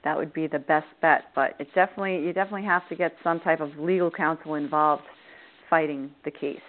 that 0.03 0.17
would 0.17 0.33
be 0.33 0.47
the 0.47 0.59
best 0.59 0.87
bet. 1.01 1.25
But 1.35 1.55
it 1.59 1.67
definitely 1.75 2.25
you 2.25 2.33
definitely 2.33 2.65
have 2.65 2.87
to 2.89 2.95
get 2.95 3.13
some 3.23 3.39
type 3.39 3.59
of 3.59 3.69
legal 3.77 4.11
counsel 4.11 4.55
involved 4.55 5.03
fighting 5.69 6.11
the 6.25 6.31
case. 6.31 6.59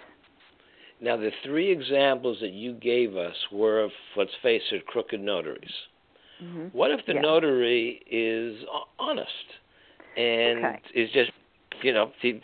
Now, 1.03 1.17
the 1.17 1.31
three 1.43 1.69
examples 1.69 2.37
that 2.39 2.53
you 2.53 2.73
gave 2.75 3.17
us 3.17 3.35
were 3.51 3.81
of, 3.81 3.91
let's 4.15 4.31
face 4.41 4.61
it, 4.71 4.87
crooked 4.87 5.19
notaries. 5.19 5.69
Mm-hmm. 6.41 6.67
What 6.75 6.91
if 6.91 7.05
the 7.05 7.15
yeah. 7.15 7.21
notary 7.21 8.01
is 8.09 8.65
honest 8.97 9.29
and 10.15 10.63
okay. 10.63 10.79
is 10.95 11.09
just, 11.11 11.31
you 11.81 11.91
know, 11.91 12.11
the, 12.23 12.39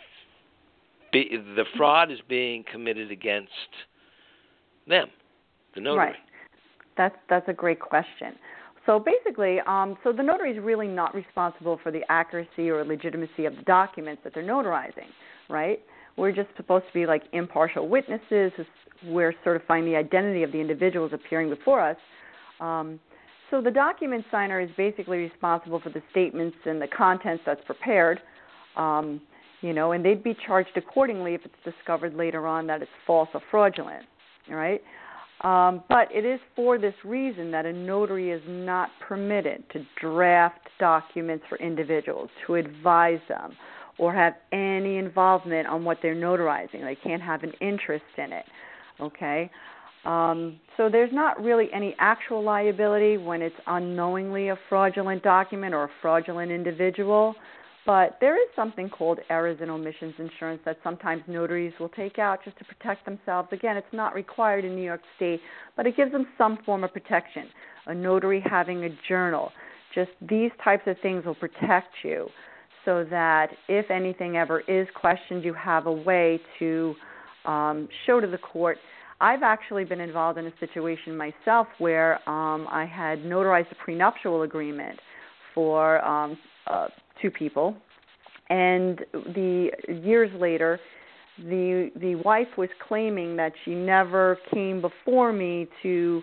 the 1.12 1.64
fraud 1.78 2.12
is 2.12 2.18
being 2.28 2.62
committed 2.70 3.10
against 3.10 3.50
them, 4.86 5.08
the 5.74 5.80
notary? 5.80 6.08
Right. 6.08 6.16
That's 6.98 7.16
that's 7.30 7.48
a 7.48 7.54
great 7.54 7.80
question. 7.80 8.34
So 8.84 8.98
basically, 8.98 9.60
um, 9.66 9.96
so 10.04 10.12
the 10.12 10.22
notary 10.22 10.52
is 10.52 10.62
really 10.62 10.88
not 10.88 11.14
responsible 11.14 11.80
for 11.82 11.90
the 11.90 12.02
accuracy 12.10 12.68
or 12.68 12.84
legitimacy 12.84 13.46
of 13.46 13.56
the 13.56 13.62
documents 13.62 14.20
that 14.24 14.34
they're 14.34 14.42
notarizing, 14.42 15.08
right? 15.48 15.80
We're 16.20 16.32
just 16.32 16.50
supposed 16.58 16.84
to 16.86 16.92
be 16.92 17.06
like 17.06 17.22
impartial 17.32 17.88
witnesses. 17.88 18.52
We're 19.06 19.32
certifying 19.42 19.86
the 19.86 19.96
identity 19.96 20.42
of 20.42 20.52
the 20.52 20.58
individuals 20.58 21.12
appearing 21.14 21.48
before 21.48 21.80
us. 21.80 21.96
Um, 22.60 23.00
so 23.50 23.62
the 23.62 23.70
document 23.70 24.26
signer 24.30 24.60
is 24.60 24.68
basically 24.76 25.16
responsible 25.16 25.80
for 25.80 25.88
the 25.88 26.02
statements 26.10 26.58
and 26.66 26.80
the 26.80 26.88
contents 26.88 27.42
that's 27.46 27.64
prepared, 27.64 28.20
um, 28.76 29.22
you 29.62 29.72
know, 29.72 29.92
and 29.92 30.04
they'd 30.04 30.22
be 30.22 30.36
charged 30.46 30.76
accordingly 30.76 31.32
if 31.32 31.40
it's 31.46 31.76
discovered 31.76 32.14
later 32.14 32.46
on 32.46 32.66
that 32.66 32.82
it's 32.82 32.90
false 33.06 33.30
or 33.32 33.40
fraudulent, 33.50 34.04
right? 34.50 34.82
Um, 35.40 35.82
but 35.88 36.08
it 36.14 36.26
is 36.26 36.38
for 36.54 36.76
this 36.76 36.94
reason 37.02 37.50
that 37.52 37.64
a 37.64 37.72
notary 37.72 38.30
is 38.30 38.42
not 38.46 38.90
permitted 39.00 39.64
to 39.72 39.86
draft 39.98 40.68
documents 40.78 41.46
for 41.48 41.56
individuals, 41.56 42.28
to 42.46 42.56
advise 42.56 43.20
them, 43.26 43.56
or 44.00 44.14
have 44.14 44.32
any 44.50 44.96
involvement 44.96 45.68
on 45.68 45.84
what 45.84 45.98
they're 46.02 46.16
notarizing. 46.16 46.82
They 46.82 46.96
can't 46.96 47.20
have 47.20 47.42
an 47.42 47.52
interest 47.60 48.06
in 48.16 48.32
it. 48.32 48.46
Okay? 48.98 49.50
Um, 50.06 50.58
so 50.78 50.88
there's 50.90 51.12
not 51.12 51.38
really 51.38 51.68
any 51.74 51.94
actual 51.98 52.42
liability 52.42 53.18
when 53.18 53.42
it's 53.42 53.54
unknowingly 53.66 54.48
a 54.48 54.58
fraudulent 54.70 55.22
document 55.22 55.74
or 55.74 55.84
a 55.84 55.90
fraudulent 56.00 56.50
individual. 56.50 57.34
But 57.84 58.16
there 58.22 58.36
is 58.36 58.48
something 58.56 58.88
called 58.88 59.18
errors 59.28 59.58
and 59.60 59.70
omissions 59.70 60.14
insurance 60.18 60.62
that 60.64 60.78
sometimes 60.82 61.22
notaries 61.26 61.74
will 61.78 61.90
take 61.90 62.18
out 62.18 62.38
just 62.42 62.56
to 62.58 62.64
protect 62.64 63.04
themselves. 63.04 63.48
Again, 63.52 63.76
it's 63.76 63.86
not 63.92 64.14
required 64.14 64.64
in 64.64 64.74
New 64.74 64.84
York 64.84 65.02
State, 65.16 65.40
but 65.76 65.86
it 65.86 65.94
gives 65.94 66.10
them 66.10 66.26
some 66.38 66.58
form 66.64 66.84
of 66.84 66.92
protection. 66.94 67.48
A 67.86 67.94
notary 67.94 68.42
having 68.48 68.84
a 68.84 68.90
journal, 69.06 69.52
just 69.94 70.10
these 70.26 70.50
types 70.64 70.84
of 70.86 70.96
things 71.02 71.26
will 71.26 71.34
protect 71.34 71.92
you 72.02 72.30
so 72.84 73.04
that 73.10 73.48
if 73.68 73.90
anything 73.90 74.36
ever 74.36 74.60
is 74.60 74.86
questioned, 74.94 75.44
you 75.44 75.54
have 75.54 75.86
a 75.86 75.92
way 75.92 76.40
to 76.58 76.94
um, 77.44 77.88
show 78.06 78.20
to 78.20 78.26
the 78.26 78.38
court. 78.38 78.78
I've 79.20 79.42
actually 79.42 79.84
been 79.84 80.00
involved 80.00 80.38
in 80.38 80.46
a 80.46 80.52
situation 80.60 81.16
myself 81.16 81.66
where 81.78 82.16
um, 82.28 82.66
I 82.70 82.86
had 82.86 83.20
notarized 83.20 83.70
a 83.70 83.74
prenuptial 83.84 84.42
agreement 84.42 84.98
for 85.54 86.02
um, 86.04 86.38
uh, 86.66 86.88
two 87.20 87.30
people, 87.30 87.76
and 88.48 89.00
the 89.12 89.70
years 90.02 90.30
later, 90.40 90.80
the 91.38 91.90
the 92.00 92.14
wife 92.16 92.48
was 92.56 92.68
claiming 92.86 93.36
that 93.36 93.52
she 93.64 93.74
never 93.74 94.38
came 94.52 94.80
before 94.80 95.32
me 95.32 95.68
to 95.82 96.22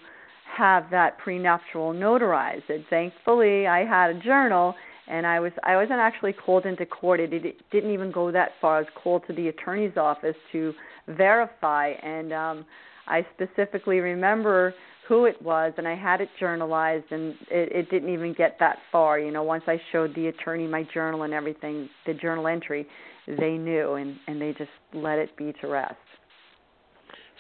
have 0.58 0.86
that 0.92 1.18
prenuptial 1.20 1.94
notarized. 1.94 2.70
And 2.70 2.84
thankfully, 2.90 3.68
I 3.68 3.86
had 3.86 4.16
a 4.16 4.20
journal, 4.20 4.76
and 5.08 5.26
I 5.26 5.40
was 5.40 5.52
I 5.64 5.76
wasn't 5.76 6.00
actually 6.00 6.34
called 6.34 6.66
into 6.66 6.86
court. 6.86 7.20
It, 7.20 7.34
it 7.34 7.56
didn't 7.72 7.92
even 7.92 8.12
go 8.12 8.32
that 8.32 8.52
far. 8.62 8.78
I 8.78 8.80
was 8.80 8.90
called 9.02 9.24
to 9.28 9.34
the 9.34 9.48
attorney's 9.48 9.98
office 9.98 10.36
to 10.52 10.74
verify, 11.08 11.90
and 12.04 12.34
um, 12.34 12.66
I 13.08 13.26
specifically 13.36 14.00
remember 14.00 14.74
who 15.08 15.26
it 15.26 15.42
was 15.42 15.74
and 15.78 15.88
I 15.88 15.96
had 15.96 16.20
it 16.20 16.30
journalized 16.40 17.06
and 17.12 17.34
it, 17.50 17.72
it 17.72 17.90
didn't 17.90 18.14
even 18.14 18.34
get 18.34 18.58
that 18.60 18.78
far. 18.92 19.20
You 19.20 19.32
know, 19.32 19.44
once 19.44 19.64
I 19.68 19.80
showed 19.92 20.14
the 20.16 20.28
attorney 20.28 20.68
my 20.68 20.86
journal 20.94 21.24
and 21.24 21.34
everything, 21.34 21.90
the 22.06 22.14
journal 22.14 22.48
entry, 22.48 22.86
they 23.26 23.52
knew 23.52 23.94
and, 23.94 24.18
and 24.28 24.42
they 24.42 24.54
just 24.58 24.70
let 24.94 25.18
it 25.18 25.36
be 25.38 25.54
to 25.62 25.68
rest. 25.68 25.96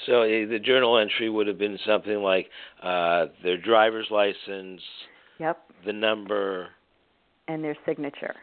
So 0.05 0.21
uh, 0.21 0.47
the 0.47 0.59
journal 0.63 0.97
entry 0.97 1.29
would 1.29 1.47
have 1.47 1.57
been 1.57 1.77
something 1.85 2.17
like 2.17 2.47
uh, 2.81 3.25
their 3.43 3.57
driver's 3.57 4.07
license, 4.11 4.81
yep, 5.39 5.59
the 5.85 5.93
number, 5.93 6.67
and 7.47 7.63
their 7.63 7.75
signature. 7.85 8.35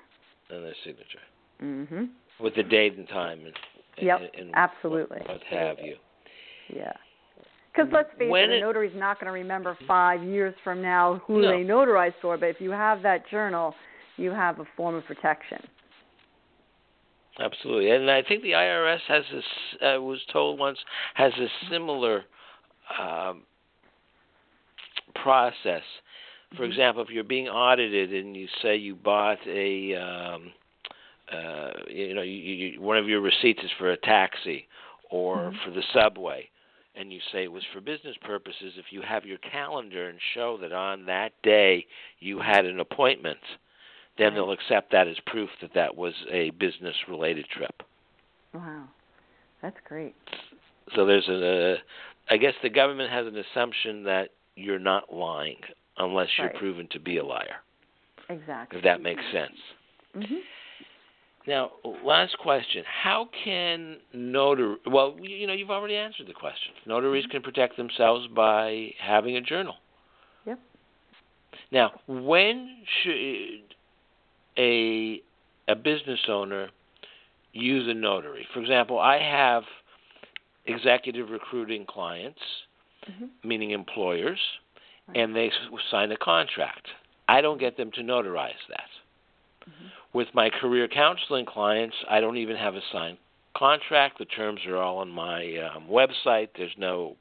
And 0.51 0.65
their 0.65 0.75
signature. 0.85 1.21
Mhm. 1.63 2.11
With 2.41 2.55
the 2.55 2.63
date 2.63 2.97
and 2.97 3.09
time. 3.09 3.41
And, 3.45 3.59
yep, 3.99 4.21
and 4.37 4.51
absolutely. 4.55 5.19
What, 5.19 5.29
what 5.29 5.43
have 5.45 5.79
you. 5.81 5.97
Yeah. 6.69 6.93
Because 7.73 7.91
let's 7.93 8.11
face 8.19 8.31
when 8.31 8.51
it, 8.51 8.59
a 8.59 8.61
notary's 8.61 8.95
not 8.95 9.19
going 9.19 9.27
to 9.27 9.33
remember 9.33 9.77
five 9.87 10.23
years 10.23 10.55
from 10.63 10.81
now 10.81 11.21
who 11.27 11.43
No. 11.43 11.51
they 11.51 11.65
notarized 11.65 12.15
for. 12.23 12.39
But 12.39 12.47
if 12.47 12.61
you 12.61 12.71
have 12.71 13.03
that 13.03 13.29
journal, 13.29 13.75
you 14.17 14.31
have 14.31 14.61
a 14.61 14.65
form 14.77 14.95
of 14.95 15.05
protection. 15.05 15.59
Absolutely, 17.41 17.91
and 17.91 18.09
I 18.09 18.23
think 18.23 18.43
the 18.43 18.53
IRS 18.53 19.01
has 19.09 19.25
this. 19.33 19.45
I 19.83 19.97
was 19.97 20.21
told 20.33 20.57
once 20.57 20.79
has 21.15 21.33
a 21.33 21.49
similar 21.69 22.23
um, 23.01 23.43
process. 25.17 25.83
For 26.57 26.65
Mhm. 26.65 26.71
example, 26.71 27.03
if 27.03 27.11
you're 27.11 27.25
being 27.25 27.49
audited 27.49 28.13
and 28.13 28.37
you 28.37 28.49
say 28.63 28.77
you 28.77 28.95
bought 28.95 29.39
a, 29.47 29.95
um, 29.95 30.53
uh, 31.33 31.71
you 31.89 32.15
know, 32.15 32.23
you, 32.23 32.33
you, 32.33 32.81
one 32.81 32.97
of 32.97 33.09
your 33.09 33.21
receipts 33.21 33.63
is 33.63 33.71
for 33.79 33.91
a 33.91 33.97
taxi 33.97 34.69
or 35.11 35.53
Mhm. 35.53 35.61
for 35.65 35.71
the 35.71 35.83
subway, 35.93 36.49
and 36.95 37.13
you 37.13 37.21
say 37.33 37.45
it 37.45 37.53
was 37.53 37.65
for 37.73 37.81
business 37.81 38.17
purposes. 38.23 38.75
If 38.77 38.87
you 38.91 39.03
have 39.03 39.25
your 39.25 39.39
calendar 39.39 40.09
and 40.09 40.19
show 40.35 40.59
that 40.59 40.73
on 40.73 41.07
that 41.07 41.33
day 41.43 41.87
you 42.21 42.41
had 42.41 42.67
an 42.67 42.81
appointment, 42.81 43.39
then 44.19 44.29
Right. 44.29 44.35
they'll 44.35 44.53
accept 44.53 44.93
that 44.93 45.09
as 45.09 45.17
proof 45.27 45.51
that 45.61 45.75
that 45.75 45.97
was 45.97 46.15
a 46.31 46.51
business 46.51 46.95
related 47.09 47.47
trip. 47.49 47.83
Wow, 48.53 48.85
that's 49.61 49.81
great. 49.89 50.15
So 50.95 51.05
there's 51.05 51.29
a, 51.29 51.77
I 52.31 52.37
guess 52.37 52.55
the 52.63 52.71
government 52.71 53.11
has 53.11 53.27
an 53.27 53.37
assumption 53.37 54.05
that 54.05 54.31
you're 54.55 54.79
not 54.79 55.13
lying 55.13 55.57
unless 55.99 56.29
you're 56.39 56.51
proven 56.51 56.89
to 56.93 57.01
be 57.01 57.19
a 57.19 57.25
liar, 57.25 57.57
Exactly. 58.29 58.79
if 58.79 58.85
that 58.85 59.03
makes 59.03 59.23
sense. 59.33 59.57
hmm 60.15 60.35
Now, 61.47 61.73
last 62.05 62.37
question: 62.39 62.85
How 63.03 63.29
can 63.45 63.99
notary? 64.13 64.77
Well, 64.87 65.17
you 65.21 65.47
know, 65.47 65.53
you've 65.53 65.71
already 65.71 65.97
answered 65.97 66.27
the 66.27 66.33
question. 66.35 66.73
Notaries 66.87 67.27
can 67.27 67.43
protect 67.43 67.77
themselves 67.77 68.27
by 68.35 68.91
having 69.01 69.37
a 69.37 69.41
journal. 69.41 69.75
Yep. 70.47 70.59
Now, 71.71 71.93
when 72.07 72.79
should 73.03 73.75
a 74.59 75.21
a 75.69 75.75
business 75.75 76.21
owner 76.29 76.69
use 77.53 77.89
a 77.89 77.95
notary? 77.95 78.47
For 78.53 78.61
example, 78.61 78.99
I 78.99 79.19
have 79.19 79.63
executive 80.67 81.31
recruiting 81.31 81.85
clients, 81.87 82.41
hmm 83.07 83.27
meaning 83.43 83.71
employers. 83.73 84.39
And 85.15 85.35
they 85.35 85.51
sign 85.91 86.13
a 86.13 86.17
contract. 86.17 86.89
I 87.29 87.41
don't 87.41 87.59
get 87.59 87.77
them 87.77 87.91
to 87.93 88.03
notarize 88.03 88.67
that. 88.69 88.91
Mhm. 89.69 89.91
With 90.13 90.35
my 90.35 90.51
career 90.51 90.89
counseling 90.89 91.45
clients, 91.47 91.97
I 92.09 92.21
don't 92.21 92.37
even 92.37 92.57
have 92.57 92.75
a 92.77 92.83
signed 92.93 93.19
contract. 93.55 94.19
The 94.19 94.25
terms 94.27 94.65
are 94.67 94.77
all 94.77 94.99
on 94.99 95.11
my 95.11 95.57
um, 95.59 95.89
website. 95.89 96.49
There's 96.57 96.77
no 96.77 97.17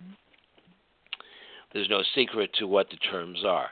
there's 1.72 1.90
no 1.90 2.04
secret 2.04 2.54
to 2.54 2.68
what 2.68 2.90
the 2.92 2.98
terms 2.98 3.44
are. 3.44 3.72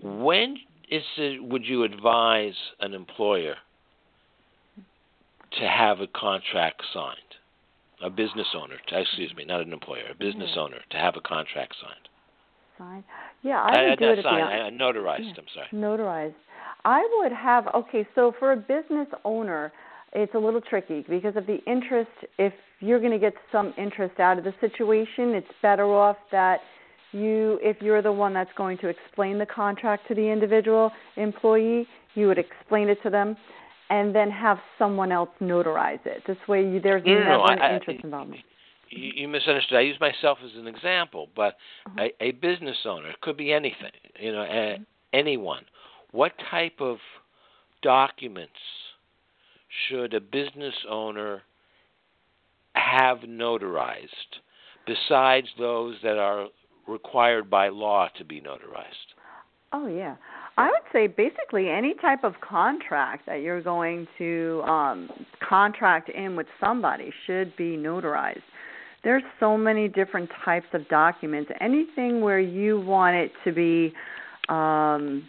When 0.00 0.56
is 0.88 1.02
it, 1.16 1.42
would 1.42 1.66
you 1.66 1.82
advise 1.82 2.54
an 2.78 2.94
employer 2.94 3.56
to 5.58 5.68
have 5.68 6.00
a 6.00 6.06
contract 6.06 6.82
signed? 6.92 7.18
A 8.02 8.10
business 8.10 8.46
owner, 8.54 8.76
to, 8.88 9.00
excuse 9.00 9.34
me, 9.34 9.44
not 9.44 9.62
an 9.62 9.72
employer, 9.72 10.08
a 10.10 10.14
business 10.14 10.50
Yeah. 10.54 10.62
owner 10.62 10.80
to 10.90 10.96
have 10.96 11.16
a 11.16 11.20
contract 11.20 11.74
signed. 11.80 12.08
Yeah, 13.42 13.60
I 13.60 13.86
uh, 13.86 13.90
would 13.90 13.98
do 13.98 14.04
not 14.06 14.12
it 14.12 14.18
at 14.18 14.22
the 14.22 14.30
signed, 14.30 14.44
I, 14.44 14.58
I 14.58 14.68
uh, 14.68 14.70
notarized. 14.70 15.20
Yeah. 15.24 15.32
I'm 15.38 15.44
sorry. 15.54 15.68
Notarized. 15.72 16.34
I 16.84 17.08
would 17.18 17.32
have 17.32 17.66
okay, 17.74 18.06
so 18.14 18.34
for 18.38 18.52
a 18.52 18.56
business 18.56 19.08
owner, 19.24 19.72
it's 20.12 20.34
a 20.34 20.38
little 20.38 20.60
tricky 20.60 21.04
because 21.08 21.36
of 21.36 21.46
the 21.46 21.58
interest. 21.66 22.10
If 22.38 22.52
you're 22.80 23.00
going 23.00 23.12
to 23.12 23.18
get 23.18 23.34
some 23.50 23.72
interest 23.78 24.20
out 24.20 24.38
of 24.38 24.44
the 24.44 24.54
situation, 24.60 25.30
it's 25.30 25.46
better 25.62 25.84
off 25.84 26.16
that 26.30 26.60
you, 27.12 27.58
if 27.62 27.80
you're 27.80 28.02
the 28.02 28.12
one 28.12 28.34
that's 28.34 28.50
going 28.56 28.76
to 28.78 28.88
explain 28.88 29.38
the 29.38 29.46
contract 29.46 30.06
to 30.08 30.14
the 30.14 30.22
individual 30.22 30.90
employee, 31.16 31.86
you 32.14 32.26
would 32.26 32.38
explain 32.38 32.88
it 32.88 32.98
to 33.02 33.10
them, 33.10 33.36
and 33.90 34.14
then 34.14 34.30
have 34.30 34.58
someone 34.78 35.12
else 35.12 35.30
notarize 35.40 36.04
it. 36.04 36.22
This 36.26 36.36
way, 36.48 36.62
you, 36.66 36.80
there's 36.80 37.04
No, 37.04 37.14
no, 37.14 37.20
no, 37.20 37.44
an 37.44 37.58
I- 37.60 37.68
I- 37.70 37.74
interest 37.76 38.00
involvement. 38.04 38.42
You, 38.90 39.12
you 39.14 39.28
misunderstood. 39.28 39.78
I 39.78 39.82
use 39.82 39.98
myself 40.00 40.38
as 40.44 40.52
an 40.56 40.66
example, 40.66 41.28
but 41.34 41.56
Uh-huh. 41.86 42.08
a, 42.20 42.24
a 42.28 42.30
business 42.32 42.76
owner 42.84 43.08
it 43.10 43.20
could 43.20 43.36
be 43.36 43.52
anything. 43.52 43.92
You 44.18 44.32
know, 44.32 44.42
a, 44.42 44.74
Mm-hmm. 44.74 44.82
anyone. 45.12 45.64
What 46.12 46.32
type 46.50 46.80
of 46.80 46.98
documents 47.82 48.52
should 49.88 50.14
a 50.14 50.20
business 50.20 50.74
owner 50.88 51.42
have 52.74 53.18
notarized 53.18 54.08
besides 54.86 55.48
those 55.58 55.96
that 56.02 56.18
are 56.18 56.48
required 56.86 57.48
by 57.50 57.68
law 57.68 58.08
to 58.18 58.24
be 58.24 58.40
notarized? 58.40 59.08
Oh 59.72 59.86
yeah. 59.88 60.16
I 60.56 60.66
would 60.68 60.86
say 60.92 61.08
basically 61.08 61.68
any 61.68 61.94
type 61.94 62.22
of 62.22 62.34
contract 62.40 63.26
that 63.26 63.40
you're 63.42 63.62
going 63.62 64.06
to 64.18 64.62
um 64.66 65.10
contract 65.48 66.08
in 66.10 66.36
with 66.36 66.46
somebody 66.60 67.12
should 67.26 67.56
be 67.56 67.76
notarized. 67.76 68.42
There's 69.04 69.22
so 69.38 69.56
many 69.56 69.86
different 69.86 70.30
types 70.44 70.66
of 70.72 70.88
documents. 70.88 71.50
Anything 71.60 72.22
where 72.22 72.40
you 72.40 72.80
want 72.80 73.16
it 73.16 73.30
to 73.44 73.52
be 73.52 73.92
um 74.48 75.22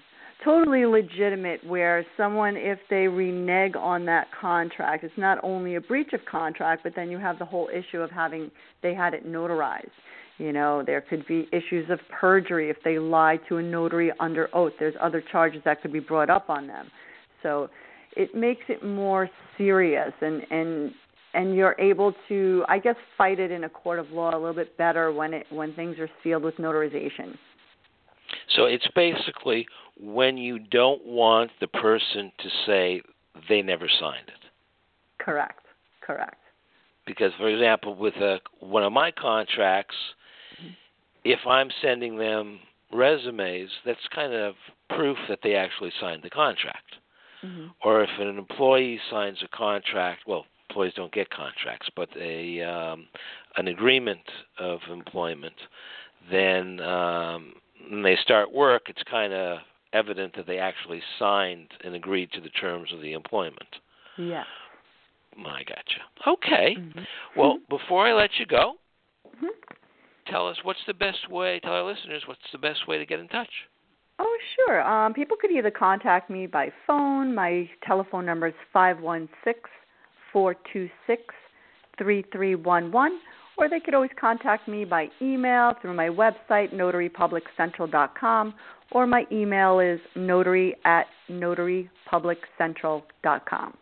totally 0.43 0.85
legitimate 0.85 1.65
where 1.65 2.05
someone 2.15 2.55
if 2.55 2.77
they 2.89 3.07
renege 3.07 3.73
on 3.75 4.05
that 4.05 4.27
contract, 4.39 5.03
it's 5.03 5.13
not 5.17 5.39
only 5.43 5.75
a 5.75 5.81
breach 5.81 6.13
of 6.13 6.19
contract, 6.29 6.83
but 6.83 6.93
then 6.95 7.09
you 7.09 7.17
have 7.17 7.39
the 7.39 7.45
whole 7.45 7.69
issue 7.73 7.99
of 7.99 8.11
having 8.11 8.51
they 8.81 8.93
had 8.93 9.13
it 9.13 9.27
notarized. 9.27 9.89
You 10.37 10.51
know, 10.51 10.83
there 10.85 11.01
could 11.01 11.25
be 11.27 11.47
issues 11.51 11.89
of 11.89 11.99
perjury 12.19 12.69
if 12.69 12.77
they 12.83 12.99
lie 12.99 13.39
to 13.47 13.57
a 13.57 13.63
notary 13.63 14.11
under 14.19 14.49
oath. 14.53 14.73
There's 14.79 14.95
other 15.01 15.23
charges 15.31 15.61
that 15.65 15.81
could 15.81 15.93
be 15.93 15.99
brought 15.99 16.29
up 16.29 16.49
on 16.49 16.67
them. 16.67 16.87
So 17.41 17.69
it 18.15 18.35
makes 18.35 18.63
it 18.69 18.83
more 18.85 19.29
serious 19.57 20.13
and 20.21 20.41
and 20.51 20.91
and 21.35 21.55
you're 21.55 21.75
able 21.79 22.13
to 22.29 22.65
I 22.67 22.79
guess 22.79 22.95
fight 23.17 23.39
it 23.39 23.51
in 23.51 23.65
a 23.65 23.69
court 23.69 23.99
of 23.99 24.09
law 24.11 24.31
a 24.35 24.39
little 24.39 24.53
bit 24.53 24.77
better 24.77 25.11
when 25.11 25.33
it 25.33 25.45
when 25.49 25.73
things 25.73 25.99
are 25.99 26.09
sealed 26.23 26.43
with 26.43 26.55
notarization. 26.57 27.37
So 28.55 28.65
it's 28.65 28.87
basically 28.95 29.67
when 29.99 30.37
you 30.37 30.59
don't 30.59 31.05
want 31.05 31.51
the 31.61 31.67
person 31.67 32.31
to 32.39 32.49
say 32.65 33.01
they 33.49 33.61
never 33.61 33.87
signed 33.99 34.27
it. 34.27 35.23
Correct. 35.23 35.65
Correct. 36.01 36.41
because 37.07 37.31
for 37.39 37.49
example 37.49 37.95
with 37.95 38.15
a, 38.15 38.39
one 38.59 38.83
of 38.83 38.93
my 38.93 39.09
contracts 39.11 39.95
if 41.23 41.39
i'm 41.47 41.69
sending 41.81 42.15
them 42.17 42.59
resumes 42.93 43.69
that's 43.85 44.07
kind 44.13 44.33
of 44.33 44.53
proof 44.89 45.17
that 45.27 45.39
they 45.41 45.55
actually 45.55 45.91
signed 45.99 46.21
the 46.23 46.29
contract 46.29 46.91
hmm 47.41 47.67
or 47.83 48.03
if 48.03 48.09
an 48.19 48.37
employee 48.37 48.99
signs 49.09 49.39
a 49.43 49.47
contract 49.57 50.21
well 50.27 50.45
employees 50.75 50.93
don't 50.95 51.13
get 51.13 51.29
contracts 51.29 51.87
but 51.95 52.09
a 52.19 52.61
um 52.61 53.07
an 53.55 53.69
agreement 53.69 54.19
of 54.59 54.79
employment 54.91 55.55
then 56.29 56.81
um 56.81 57.53
when 57.89 58.03
they 58.03 58.17
start 58.21 58.51
work 58.51 58.83
it's 58.89 59.01
kind 59.09 59.31
of 59.31 59.59
evident 59.93 60.35
that 60.35 60.45
they 60.45 60.57
actually 60.57 61.01
signed 61.17 61.69
and 61.85 61.95
agreed 61.95 62.29
to 62.33 62.41
the 62.41 62.49
terms 62.49 62.91
of 62.93 63.01
the 63.01 63.13
employment 63.13 63.77
Yeah. 64.17 64.43
I 65.37 65.63
gotcha. 65.63 66.01
Okay. 66.27 66.75
hmm 66.75 67.01
Well, 67.35 67.59
before 67.69 68.07
I 68.07 68.13
let 68.13 68.31
you 68.39 68.45
go, 68.45 68.75
hmm 69.39 69.47
tell 70.27 70.47
us 70.47 70.57
what's 70.63 70.79
the 70.87 70.93
best 70.93 71.29
way. 71.29 71.59
Tell 71.59 71.73
our 71.73 71.83
listeners 71.83 72.23
what's 72.25 72.39
the 72.53 72.57
best 72.57 72.87
way 72.87 72.97
to 72.97 73.05
get 73.05 73.19
in 73.19 73.27
touch. 73.27 73.49
Oh, 74.17 74.37
sure. 74.55 74.81
Um, 74.81 75.13
people 75.13 75.35
could 75.39 75.51
either 75.51 75.71
contact 75.71 76.29
me 76.29 76.47
by 76.47 76.71
phone. 76.87 77.35
My 77.35 77.69
telephone 77.85 78.25
number 78.25 78.47
is 78.47 78.53
five 78.71 79.01
one 79.01 79.27
six 79.43 79.59
four 80.35 80.55
two 80.73 80.89
six 81.07 81.23
three 81.97 82.25
three 82.33 82.55
one 82.55 82.91
one, 82.91 83.21
or 83.57 83.69
they 83.69 83.79
could 83.79 83.93
always 83.93 84.11
contact 84.19 84.67
me 84.67 84.83
by 84.83 85.07
email 85.21 85.71
through 85.81 85.93
my 85.93 86.09
website 86.09 86.73
notarypubliccentral.com, 86.73 88.53
or 88.91 89.07
my 89.07 89.25
email 89.31 89.79
is 89.79 90.01
notary 90.17 90.75
at 90.83 91.05
notarypubliccentral.com. 91.31 93.77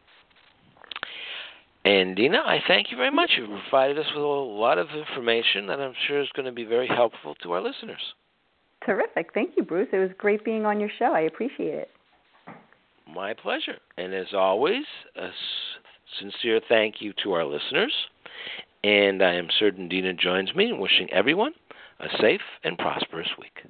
And 1.85 2.15
Dina, 2.15 2.37
I 2.37 2.59
thank 2.67 2.91
you 2.91 2.97
very 2.97 3.11
much. 3.11 3.31
You've 3.35 3.49
provided 3.69 3.97
us 3.97 4.05
with 4.15 4.23
a 4.23 4.27
lot 4.27 4.77
of 4.77 4.89
information 4.91 5.65
that 5.67 5.81
I'm 5.81 5.93
sure 6.07 6.21
is 6.21 6.29
going 6.35 6.45
to 6.45 6.51
be 6.51 6.65
very 6.65 6.87
helpful 6.87 7.33
to 7.41 7.53
our 7.53 7.61
listeners. 7.61 8.13
Terrific. 8.85 9.31
Thank 9.33 9.57
you, 9.57 9.63
Bruce. 9.63 9.87
It 9.91 9.97
was 9.97 10.11
great 10.19 10.45
being 10.45 10.67
on 10.67 10.79
your 10.79 10.91
show. 10.99 11.13
I 11.13 11.21
appreciate 11.21 11.73
it. 11.73 11.89
My 13.11 13.33
pleasure. 13.33 13.79
And 13.97 14.13
as 14.13 14.27
always, 14.33 14.85
sincere 16.19 16.61
thank 16.67 17.01
you 17.01 17.13
to 17.23 17.33
our 17.33 17.45
listeners. 17.45 17.93
And 18.83 19.23
I 19.23 19.33
am 19.35 19.47
certain 19.57 19.87
Dina 19.87 20.13
joins 20.13 20.53
me 20.55 20.69
in 20.69 20.79
wishing 20.79 21.11
everyone 21.11 21.53
a 21.99 22.07
safe 22.19 22.41
and 22.63 22.77
prosperous 22.77 23.29
week. 23.39 23.63